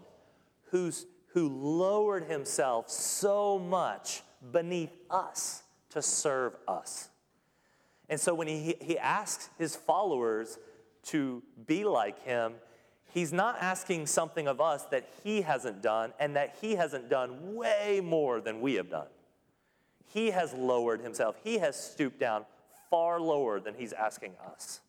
who's, 0.70 1.06
who 1.32 1.48
lowered 1.48 2.24
himself 2.24 2.90
so 2.90 3.60
much 3.60 4.22
beneath 4.52 4.90
us 5.08 5.62
to 5.90 6.02
serve 6.02 6.56
us. 6.66 7.10
And 8.08 8.18
so 8.18 8.34
when 8.34 8.48
he, 8.48 8.74
he 8.80 8.98
asks 8.98 9.50
his 9.56 9.76
followers 9.76 10.58
to 11.04 11.44
be 11.66 11.84
like 11.84 12.24
him, 12.24 12.54
he's 13.14 13.32
not 13.32 13.56
asking 13.60 14.06
something 14.06 14.48
of 14.48 14.60
us 14.60 14.84
that 14.86 15.08
he 15.22 15.42
hasn't 15.42 15.80
done 15.80 16.12
and 16.18 16.34
that 16.34 16.56
he 16.60 16.74
hasn't 16.74 17.08
done 17.08 17.54
way 17.54 18.00
more 18.02 18.40
than 18.40 18.60
we 18.60 18.74
have 18.74 18.90
done. 18.90 19.06
He 20.12 20.31
has 20.31 20.53
lowered 20.53 21.01
himself, 21.01 21.37
he 21.42 21.59
has 21.59 21.77
stooped 21.77 22.18
down 22.18 22.44
far 22.90 23.20
lower 23.20 23.61
than 23.61 23.75
he's 23.75 23.92
asking 23.92 24.33
us. 24.53 24.81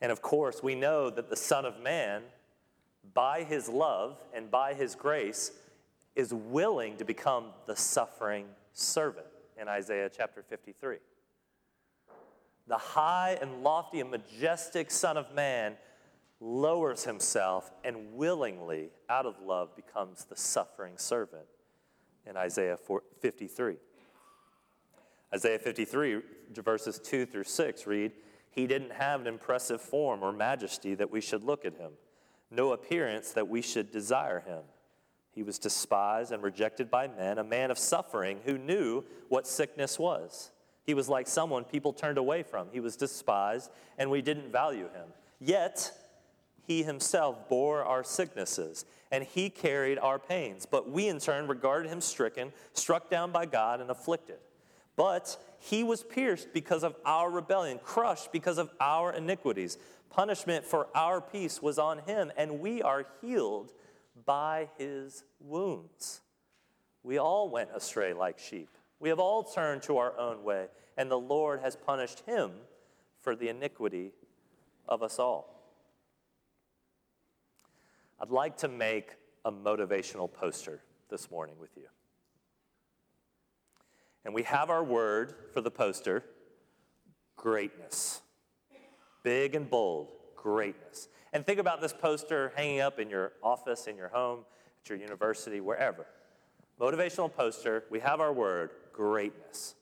And 0.00 0.10
of 0.12 0.22
course, 0.22 0.62
we 0.62 0.74
know 0.74 1.10
that 1.10 1.30
the 1.30 1.36
Son 1.36 1.64
of 1.64 1.80
Man, 1.80 2.22
by 3.14 3.44
his 3.44 3.68
love 3.68 4.18
and 4.34 4.50
by 4.50 4.74
his 4.74 4.94
grace, 4.94 5.52
is 6.14 6.32
willing 6.32 6.96
to 6.96 7.04
become 7.04 7.46
the 7.66 7.76
suffering 7.76 8.46
servant 8.72 9.26
in 9.60 9.68
Isaiah 9.68 10.10
chapter 10.14 10.42
53. 10.42 10.96
The 12.66 12.78
high 12.78 13.38
and 13.40 13.62
lofty 13.62 14.00
and 14.00 14.10
majestic 14.10 14.90
Son 14.90 15.16
of 15.16 15.32
Man 15.34 15.76
lowers 16.40 17.04
himself 17.04 17.70
and 17.84 18.14
willingly, 18.14 18.90
out 19.08 19.26
of 19.26 19.40
love, 19.40 19.74
becomes 19.74 20.24
the 20.24 20.36
suffering 20.36 20.94
servant 20.96 21.46
in 22.26 22.36
Isaiah 22.36 22.78
53. 23.20 23.76
Isaiah 25.34 25.58
53, 25.58 26.20
verses 26.54 26.98
2 26.98 27.26
through 27.26 27.44
6 27.44 27.86
read, 27.86 28.12
He 28.50 28.66
didn't 28.66 28.92
have 28.92 29.20
an 29.20 29.26
impressive 29.26 29.80
form 29.80 30.22
or 30.22 30.32
majesty 30.32 30.94
that 30.94 31.10
we 31.10 31.20
should 31.20 31.44
look 31.44 31.64
at 31.64 31.76
him, 31.76 31.92
no 32.50 32.72
appearance 32.72 33.32
that 33.32 33.48
we 33.48 33.62
should 33.62 33.90
desire 33.90 34.40
him. 34.40 34.62
He 35.32 35.42
was 35.42 35.58
despised 35.58 36.32
and 36.32 36.42
rejected 36.42 36.90
by 36.90 37.08
men, 37.08 37.38
a 37.38 37.44
man 37.44 37.70
of 37.70 37.78
suffering 37.78 38.40
who 38.44 38.56
knew 38.56 39.04
what 39.28 39.46
sickness 39.46 39.98
was. 39.98 40.50
He 40.84 40.94
was 40.94 41.08
like 41.08 41.26
someone 41.26 41.64
people 41.64 41.92
turned 41.92 42.16
away 42.16 42.42
from. 42.42 42.68
He 42.72 42.80
was 42.80 42.96
despised, 42.96 43.70
and 43.98 44.10
we 44.10 44.22
didn't 44.22 44.50
value 44.50 44.88
him. 44.88 45.08
Yet, 45.38 45.92
he 46.66 46.82
himself 46.82 47.48
bore 47.48 47.84
our 47.84 48.02
sicknesses 48.02 48.84
and 49.10 49.24
he 49.24 49.50
carried 49.50 49.98
our 49.98 50.18
pains. 50.18 50.66
But 50.66 50.90
we 50.90 51.08
in 51.08 51.20
turn 51.20 51.46
regarded 51.46 51.88
him 51.88 52.00
stricken, 52.00 52.52
struck 52.72 53.08
down 53.08 53.30
by 53.30 53.46
God, 53.46 53.80
and 53.80 53.90
afflicted. 53.90 54.38
But 54.96 55.36
he 55.58 55.84
was 55.84 56.02
pierced 56.02 56.52
because 56.52 56.82
of 56.82 56.96
our 57.04 57.30
rebellion, 57.30 57.78
crushed 57.82 58.32
because 58.32 58.58
of 58.58 58.70
our 58.80 59.12
iniquities. 59.12 59.78
Punishment 60.10 60.64
for 60.64 60.88
our 60.94 61.20
peace 61.20 61.60
was 61.62 61.78
on 61.78 61.98
him, 61.98 62.32
and 62.36 62.60
we 62.60 62.82
are 62.82 63.06
healed 63.20 63.72
by 64.24 64.68
his 64.78 65.22
wounds. 65.38 66.22
We 67.02 67.18
all 67.18 67.48
went 67.48 67.70
astray 67.74 68.14
like 68.14 68.38
sheep. 68.38 68.70
We 68.98 69.10
have 69.10 69.20
all 69.20 69.44
turned 69.44 69.82
to 69.82 69.98
our 69.98 70.18
own 70.18 70.42
way, 70.42 70.66
and 70.96 71.10
the 71.10 71.18
Lord 71.18 71.60
has 71.60 71.76
punished 71.76 72.20
him 72.20 72.52
for 73.20 73.36
the 73.36 73.48
iniquity 73.48 74.12
of 74.88 75.02
us 75.02 75.18
all. 75.18 75.55
I'd 78.20 78.30
like 78.30 78.56
to 78.58 78.68
make 78.68 79.10
a 79.44 79.52
motivational 79.52 80.32
poster 80.32 80.80
this 81.10 81.30
morning 81.30 81.56
with 81.60 81.70
you. 81.76 81.86
And 84.24 84.34
we 84.34 84.42
have 84.44 84.70
our 84.70 84.82
word 84.82 85.34
for 85.52 85.60
the 85.60 85.70
poster 85.70 86.24
greatness. 87.36 88.22
Big 89.22 89.54
and 89.54 89.68
bold, 89.68 90.08
greatness. 90.34 91.08
And 91.32 91.44
think 91.44 91.60
about 91.60 91.80
this 91.80 91.92
poster 91.92 92.52
hanging 92.56 92.80
up 92.80 92.98
in 92.98 93.10
your 93.10 93.32
office, 93.42 93.86
in 93.86 93.96
your 93.96 94.08
home, 94.08 94.44
at 94.82 94.88
your 94.88 94.98
university, 94.98 95.60
wherever. 95.60 96.06
Motivational 96.80 97.32
poster, 97.32 97.84
we 97.90 98.00
have 98.00 98.20
our 98.20 98.32
word 98.32 98.70
greatness. 98.92 99.74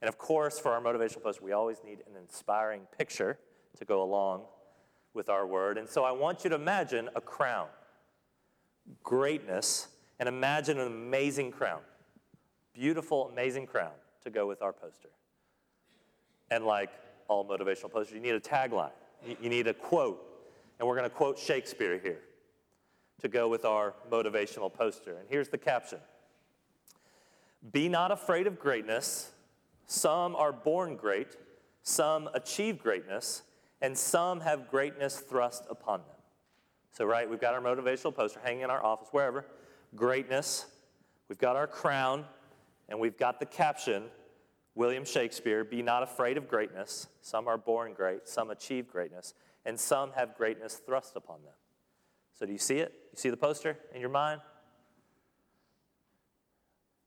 And 0.00 0.08
of 0.08 0.16
course, 0.16 0.58
for 0.58 0.72
our 0.72 0.80
motivational 0.80 1.22
poster, 1.22 1.44
we 1.44 1.52
always 1.52 1.78
need 1.84 1.98
an 2.08 2.16
inspiring 2.20 2.82
picture 2.96 3.38
to 3.76 3.84
go 3.84 4.02
along 4.02 4.42
with 5.14 5.28
our 5.28 5.46
word. 5.46 5.78
And 5.78 5.88
so 5.88 6.04
I 6.04 6.12
want 6.12 6.44
you 6.44 6.50
to 6.50 6.56
imagine 6.56 7.08
a 7.16 7.20
crown, 7.20 7.68
greatness, 9.02 9.88
and 10.18 10.28
imagine 10.28 10.78
an 10.78 10.86
amazing 10.86 11.50
crown. 11.50 11.80
Beautiful, 12.74 13.28
amazing 13.30 13.66
crown 13.66 13.92
to 14.24 14.30
go 14.30 14.46
with 14.46 14.62
our 14.62 14.72
poster. 14.72 15.08
And 16.50 16.64
like 16.64 16.90
all 17.28 17.44
motivational 17.44 17.90
posters, 17.90 18.14
you 18.14 18.20
need 18.20 18.34
a 18.34 18.40
tagline, 18.40 18.90
you 19.40 19.48
need 19.48 19.66
a 19.66 19.74
quote. 19.74 20.24
And 20.78 20.86
we're 20.86 20.96
going 20.96 21.08
to 21.08 21.14
quote 21.14 21.38
Shakespeare 21.38 21.98
here 21.98 22.20
to 23.20 23.28
go 23.28 23.48
with 23.48 23.64
our 23.64 23.94
motivational 24.10 24.72
poster. 24.72 25.16
And 25.18 25.28
here's 25.28 25.48
the 25.48 25.58
caption 25.58 25.98
Be 27.72 27.88
not 27.88 28.12
afraid 28.12 28.46
of 28.46 28.58
greatness. 28.58 29.32
Some 29.86 30.36
are 30.36 30.52
born 30.52 30.96
great, 30.96 31.36
some 31.82 32.28
achieve 32.34 32.82
greatness, 32.82 33.42
and 33.80 33.96
some 33.96 34.40
have 34.40 34.70
greatness 34.70 35.18
thrust 35.18 35.64
upon 35.70 36.00
them. 36.00 36.16
So, 36.92 37.04
right, 37.04 37.28
we've 37.28 37.40
got 37.40 37.54
our 37.54 37.60
motivational 37.60 38.14
poster 38.14 38.40
hanging 38.42 38.62
in 38.62 38.70
our 38.70 38.84
office, 38.84 39.08
wherever. 39.12 39.46
Greatness. 39.94 40.66
We've 41.28 41.38
got 41.38 41.56
our 41.56 41.66
crown, 41.66 42.24
and 42.88 42.98
we've 42.98 43.16
got 43.16 43.38
the 43.38 43.46
caption 43.46 44.04
William 44.78 45.04
Shakespeare, 45.04 45.64
be 45.64 45.82
not 45.82 46.04
afraid 46.04 46.36
of 46.36 46.48
greatness. 46.48 47.08
Some 47.20 47.48
are 47.48 47.58
born 47.58 47.94
great, 47.94 48.28
some 48.28 48.50
achieve 48.50 48.88
greatness, 48.88 49.34
and 49.66 49.78
some 49.78 50.12
have 50.12 50.36
greatness 50.36 50.80
thrust 50.86 51.16
upon 51.16 51.42
them. 51.42 51.54
So, 52.34 52.46
do 52.46 52.52
you 52.52 52.58
see 52.58 52.78
it? 52.78 52.92
You 53.10 53.18
see 53.18 53.30
the 53.30 53.36
poster 53.36 53.76
in 53.92 54.00
your 54.00 54.10
mind? 54.10 54.40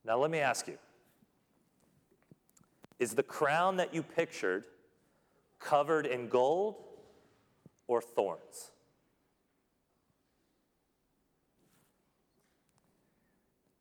Now, 0.03 0.17
let 0.17 0.31
me 0.31 0.39
ask 0.39 0.67
you 0.67 0.77
Is 2.99 3.13
the 3.13 3.23
crown 3.23 3.77
that 3.77 3.93
you 3.93 4.03
pictured 4.03 4.65
covered 5.61 6.05
in 6.05 6.27
gold 6.27 6.75
or 7.87 8.01
thorns? 8.01 8.71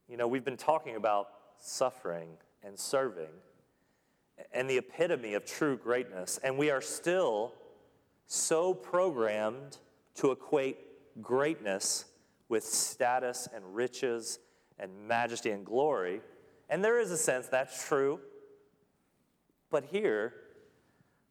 You 0.09 0.16
know, 0.16 0.29
we've 0.29 0.45
been 0.45 0.57
talking 0.57 0.97
about 0.97 1.29
suffering 1.59 2.29
and 2.64 2.79
serving 2.79 3.31
and 4.53 4.69
the 4.69 4.79
epitome 4.79 5.35
of 5.35 5.45
true 5.45 5.77
greatness, 5.77 6.38
and 6.43 6.57
we 6.59 6.71
are 6.71 6.81
still 6.81 7.53
so 8.27 8.75
programmed 8.75 9.79
to 10.14 10.31
equate 10.33 10.79
greatness 11.23 12.07
with 12.49 12.64
status 12.64 13.49
and 13.55 13.75
riches 13.75 14.38
and 14.79 14.90
majesty 15.07 15.51
and 15.51 15.64
glory. 15.64 16.21
And 16.69 16.85
there 16.85 17.01
is 17.01 17.11
a 17.11 17.16
sense 17.16 17.47
that's 17.49 17.87
true. 17.87 18.21
But 19.71 19.85
here, 19.85 20.35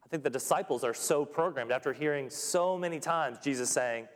I 0.09 0.11
think 0.11 0.23
the 0.23 0.29
disciples 0.31 0.83
are 0.83 0.93
so 0.95 1.23
programmed 1.23 1.71
after 1.71 1.93
hearing 1.93 2.31
so 2.31 2.79
many 2.79 2.99
times 2.99 3.37
Jesus 3.43 3.69
saying, 3.69 4.07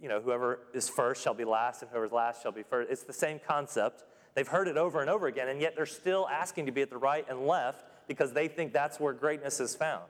you 0.00 0.08
know, 0.08 0.20
whoever 0.20 0.60
is 0.72 0.88
first 0.88 1.24
shall 1.24 1.34
be 1.34 1.44
last, 1.44 1.82
and 1.82 1.90
whoever's 1.90 2.12
last 2.12 2.40
shall 2.40 2.52
be 2.52 2.62
first. 2.62 2.88
It's 2.88 3.02
the 3.02 3.12
same 3.12 3.40
concept. 3.44 4.04
They've 4.34 4.46
heard 4.46 4.68
it 4.68 4.76
over 4.76 5.00
and 5.00 5.10
over 5.10 5.26
again, 5.26 5.48
and 5.48 5.60
yet 5.60 5.74
they're 5.74 5.86
still 5.86 6.28
asking 6.28 6.66
to 6.66 6.72
be 6.72 6.82
at 6.82 6.90
the 6.90 6.98
right 6.98 7.26
and 7.28 7.48
left 7.48 7.84
because 8.06 8.32
they 8.32 8.46
think 8.46 8.72
that's 8.72 9.00
where 9.00 9.12
greatness 9.12 9.58
is 9.58 9.74
found. 9.74 10.04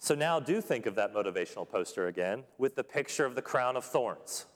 So 0.00 0.16
now 0.16 0.40
do 0.40 0.60
think 0.60 0.86
of 0.86 0.96
that 0.96 1.14
motivational 1.14 1.68
poster 1.68 2.08
again 2.08 2.42
with 2.58 2.74
the 2.74 2.82
picture 2.82 3.24
of 3.24 3.36
the 3.36 3.42
crown 3.42 3.76
of 3.76 3.84
thorns 3.84 4.46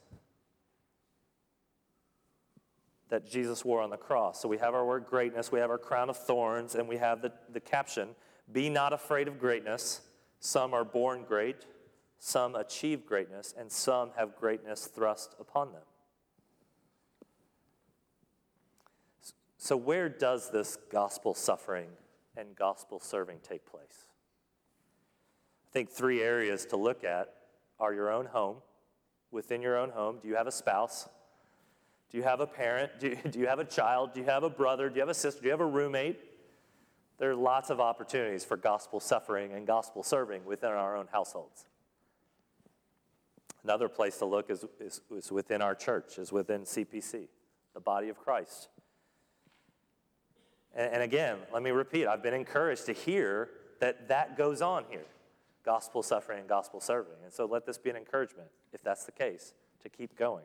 that 3.08 3.28
Jesus 3.28 3.64
wore 3.64 3.80
on 3.80 3.90
the 3.90 3.96
cross. 3.96 4.40
So 4.40 4.48
we 4.48 4.58
have 4.58 4.74
our 4.74 4.84
word 4.84 5.06
greatness, 5.06 5.50
we 5.50 5.60
have 5.60 5.70
our 5.70 5.78
crown 5.78 6.10
of 6.10 6.16
thorns, 6.16 6.74
and 6.74 6.88
we 6.88 6.96
have 6.98 7.22
the, 7.22 7.32
the 7.52 7.60
caption 7.60 8.10
Be 8.52 8.68
not 8.68 8.92
afraid 8.92 9.28
of 9.28 9.38
greatness. 9.38 10.02
Some 10.40 10.72
are 10.72 10.84
born 10.84 11.24
great, 11.26 11.66
some 12.18 12.54
achieve 12.54 13.06
greatness, 13.06 13.54
and 13.58 13.70
some 13.72 14.10
have 14.16 14.36
greatness 14.36 14.86
thrust 14.86 15.34
upon 15.40 15.72
them. 15.72 15.82
So, 19.56 19.76
where 19.76 20.08
does 20.08 20.50
this 20.50 20.78
gospel 20.90 21.34
suffering 21.34 21.88
and 22.36 22.54
gospel 22.54 23.00
serving 23.00 23.38
take 23.42 23.66
place? 23.66 24.06
I 25.68 25.72
think 25.72 25.90
three 25.90 26.22
areas 26.22 26.64
to 26.66 26.76
look 26.76 27.04
at 27.04 27.34
are 27.80 27.92
your 27.92 28.10
own 28.10 28.26
home. 28.26 28.58
Within 29.30 29.60
your 29.60 29.76
own 29.76 29.90
home, 29.90 30.18
do 30.22 30.28
you 30.28 30.36
have 30.36 30.46
a 30.46 30.52
spouse? 30.52 31.08
Do 32.10 32.16
you 32.16 32.24
have 32.24 32.40
a 32.40 32.46
parent? 32.46 32.92
Do 32.98 33.08
you, 33.08 33.18
do 33.30 33.38
you 33.38 33.46
have 33.46 33.58
a 33.58 33.64
child? 33.64 34.14
Do 34.14 34.20
you 34.20 34.26
have 34.26 34.42
a 34.42 34.50
brother? 34.50 34.88
Do 34.88 34.96
you 34.96 35.00
have 35.00 35.08
a 35.08 35.14
sister? 35.14 35.40
Do 35.40 35.46
you 35.46 35.52
have 35.52 35.60
a 35.60 35.66
roommate? 35.66 36.18
There 37.18 37.30
are 37.30 37.36
lots 37.36 37.70
of 37.70 37.80
opportunities 37.80 38.44
for 38.44 38.56
gospel 38.56 39.00
suffering 39.00 39.52
and 39.52 39.66
gospel 39.66 40.02
serving 40.02 40.44
within 40.44 40.70
our 40.70 40.96
own 40.96 41.08
households. 41.10 41.64
Another 43.64 43.88
place 43.88 44.18
to 44.18 44.24
look 44.24 44.50
is, 44.50 44.64
is, 44.80 45.00
is 45.10 45.32
within 45.32 45.60
our 45.60 45.74
church, 45.74 46.18
is 46.18 46.32
within 46.32 46.62
CPC, 46.62 47.26
the 47.74 47.80
body 47.80 48.08
of 48.08 48.18
Christ. 48.18 48.68
And, 50.74 50.94
and 50.94 51.02
again, 51.02 51.38
let 51.52 51.62
me 51.62 51.70
repeat, 51.70 52.06
I've 52.06 52.22
been 52.22 52.34
encouraged 52.34 52.86
to 52.86 52.92
hear 52.92 53.50
that 53.80 54.08
that 54.08 54.36
goes 54.36 54.62
on 54.62 54.84
here 54.88 55.06
gospel 55.64 56.02
suffering 56.02 56.38
and 56.38 56.48
gospel 56.48 56.80
serving. 56.80 57.12
And 57.24 57.32
so 57.32 57.44
let 57.44 57.66
this 57.66 57.76
be 57.76 57.90
an 57.90 57.96
encouragement, 57.96 58.48
if 58.72 58.82
that's 58.82 59.04
the 59.04 59.12
case, 59.12 59.52
to 59.82 59.90
keep 59.90 60.16
going. 60.16 60.44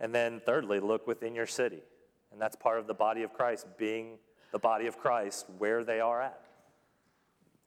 And 0.00 0.14
then, 0.14 0.40
thirdly, 0.44 0.80
look 0.80 1.06
within 1.06 1.34
your 1.34 1.46
city. 1.46 1.82
And 2.32 2.40
that's 2.40 2.56
part 2.56 2.78
of 2.78 2.86
the 2.86 2.94
body 2.94 3.22
of 3.22 3.32
Christ, 3.32 3.66
being 3.78 4.18
the 4.50 4.58
body 4.58 4.86
of 4.86 4.98
Christ 4.98 5.46
where 5.58 5.84
they 5.84 6.00
are 6.00 6.20
at. 6.20 6.40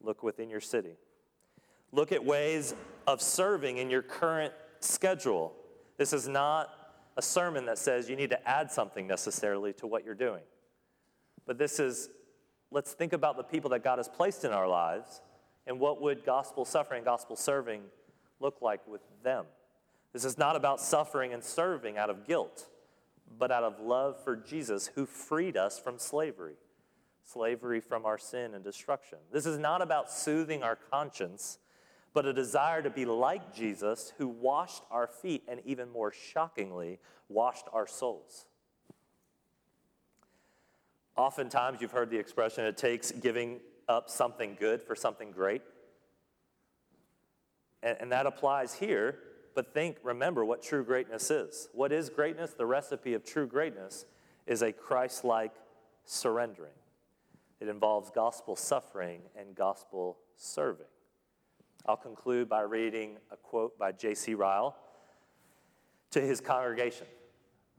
Look 0.02 0.24
within 0.24 0.50
your 0.50 0.62
city. 0.62 0.98
Look 1.92 2.12
at 2.12 2.24
ways 2.24 2.76
of 3.08 3.22
serving 3.22 3.78
in 3.78 3.90
your 3.90 4.02
current 4.02 4.54
schedule. 4.80 5.54
This 5.98 6.14
is 6.14 6.28
not 6.28 6.70
a 7.16 7.22
sermon 7.22 7.66
that 7.66 7.78
says 7.78 8.10
you 8.10 8.16
need 8.16 8.30
to 8.30 8.48
add 8.48 8.72
something 8.72 9.08
necessarily 9.08 9.74
to 9.74 9.88
what 9.88 10.06
you're 10.06 10.14
doing. 10.16 10.44
But 11.46 11.58
this 11.58 11.80
is, 11.80 12.10
let's 12.72 12.94
think 12.94 13.14
about 13.14 13.38
the 13.38 13.44
people 13.44 13.70
that 13.72 13.84
God 13.84 13.98
has 13.98 14.08
placed 14.08 14.44
in 14.44 14.52
our 14.52 14.68
lives 14.68 15.22
and 15.66 15.80
what 15.80 16.02
would 16.02 16.26
gospel 16.26 16.66
suffering, 16.66 17.04
gospel 17.04 17.36
serving 17.36 17.82
look 18.40 18.62
like 18.62 18.86
with 18.88 19.02
them. 19.24 19.46
This 20.18 20.26
is 20.26 20.40
not 20.40 20.56
about 20.56 20.82
suffering 20.82 21.32
and 21.32 21.44
serving 21.44 22.00
out 22.00 22.10
of 22.10 22.26
guilt, 22.26 22.66
but 23.38 23.52
out 23.52 23.62
of 23.62 23.80
love 23.80 24.20
for 24.24 24.36
Jesus 24.36 24.88
who 24.96 25.06
freed 25.06 25.56
us 25.56 25.78
from 25.78 26.00
slavery, 26.00 26.56
slavery 27.24 27.80
from 27.80 28.04
our 28.04 28.18
sin 28.18 28.56
and 28.56 28.64
destruction. 28.64 29.20
This 29.32 29.46
is 29.46 29.60
not 29.60 29.84
about 29.84 30.12
soothing 30.12 30.64
our 30.64 30.76
conscience, 30.76 31.60
but 32.16 32.26
a 32.26 32.34
desire 32.34 32.82
to 32.82 32.90
be 32.90 33.06
like 33.06 33.54
Jesus 33.54 34.12
who 34.18 34.28
washed 34.28 34.82
our 34.90 35.06
feet 35.06 35.44
and 35.48 35.62
even 35.66 35.88
more 35.92 36.12
shockingly, 36.12 36.98
washed 37.30 37.68
our 37.72 37.86
souls. 37.86 38.48
Oftentimes, 41.16 41.80
you've 41.80 41.92
heard 41.92 42.10
the 42.10 42.18
expression 42.18 42.66
it 42.66 42.76
takes 42.76 43.12
giving 43.12 43.60
up 43.88 44.10
something 44.10 44.58
good 44.60 44.82
for 44.82 44.96
something 44.96 45.30
great. 45.30 45.62
And, 47.84 47.98
and 48.00 48.12
that 48.12 48.26
applies 48.26 48.74
here 48.74 49.20
but 49.58 49.74
think, 49.74 49.98
remember 50.04 50.46
what 50.46 50.62
true 50.62 50.84
greatness 50.84 51.32
is. 51.32 51.68
What 51.74 51.92
is 51.92 52.12
greatness? 52.12 52.54
The 52.54 52.68
recipe 52.68 53.16
of 53.16 53.26
true 53.26 53.48
greatness 53.48 54.06
is 54.46 54.62
a 54.62 54.72
Christ 54.72 55.26
like 55.26 55.52
surrendering. 56.06 56.76
It 57.60 57.68
involves 57.68 58.12
gospel 58.12 58.56
suffering 58.56 59.20
and 59.36 59.56
gospel 59.56 60.20
serving. 60.36 60.86
I'll 61.88 61.98
conclude 61.98 62.48
by 62.48 62.62
reading 62.62 63.18
a 63.32 63.36
quote 63.36 63.80
by 63.80 63.94
J.C. 63.94 64.36
Ryle 64.36 64.76
to 66.12 66.22
his 66.22 66.40
congregation. 66.40 67.08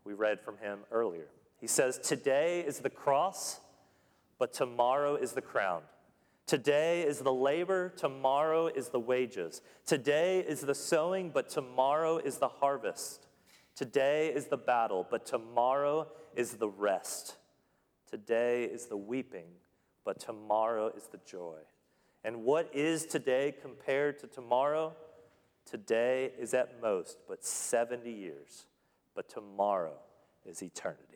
We 0.02 0.14
read 0.14 0.40
from 0.40 0.58
him 0.58 0.80
earlier. 0.90 1.28
He 1.60 1.68
says, 1.68 2.00
Today 2.00 2.58
is 2.58 2.80
the 2.80 2.90
cross, 2.90 3.60
but 4.40 4.52
tomorrow 4.52 5.14
is 5.14 5.30
the 5.30 5.42
crown. 5.42 5.82
Today 6.48 7.02
is 7.02 7.18
the 7.18 7.32
labor, 7.32 7.90
tomorrow 7.90 8.68
is 8.68 8.88
the 8.88 8.98
wages. 8.98 9.60
Today 9.84 10.38
is 10.40 10.62
the 10.62 10.74
sowing, 10.74 11.28
but 11.28 11.50
tomorrow 11.50 12.16
is 12.16 12.38
the 12.38 12.48
harvest. 12.48 13.26
Today 13.76 14.28
is 14.28 14.46
the 14.46 14.56
battle, 14.56 15.06
but 15.10 15.26
tomorrow 15.26 16.08
is 16.34 16.54
the 16.54 16.70
rest. 16.70 17.36
Today 18.10 18.64
is 18.64 18.86
the 18.86 18.96
weeping, 18.96 19.48
but 20.06 20.20
tomorrow 20.20 20.90
is 20.96 21.08
the 21.08 21.20
joy. 21.26 21.58
And 22.24 22.44
what 22.44 22.74
is 22.74 23.04
today 23.04 23.54
compared 23.60 24.18
to 24.20 24.26
tomorrow? 24.26 24.96
Today 25.70 26.32
is 26.38 26.54
at 26.54 26.80
most 26.80 27.18
but 27.28 27.44
70 27.44 28.10
years, 28.10 28.64
but 29.14 29.28
tomorrow 29.28 29.98
is 30.46 30.62
eternity. 30.62 31.07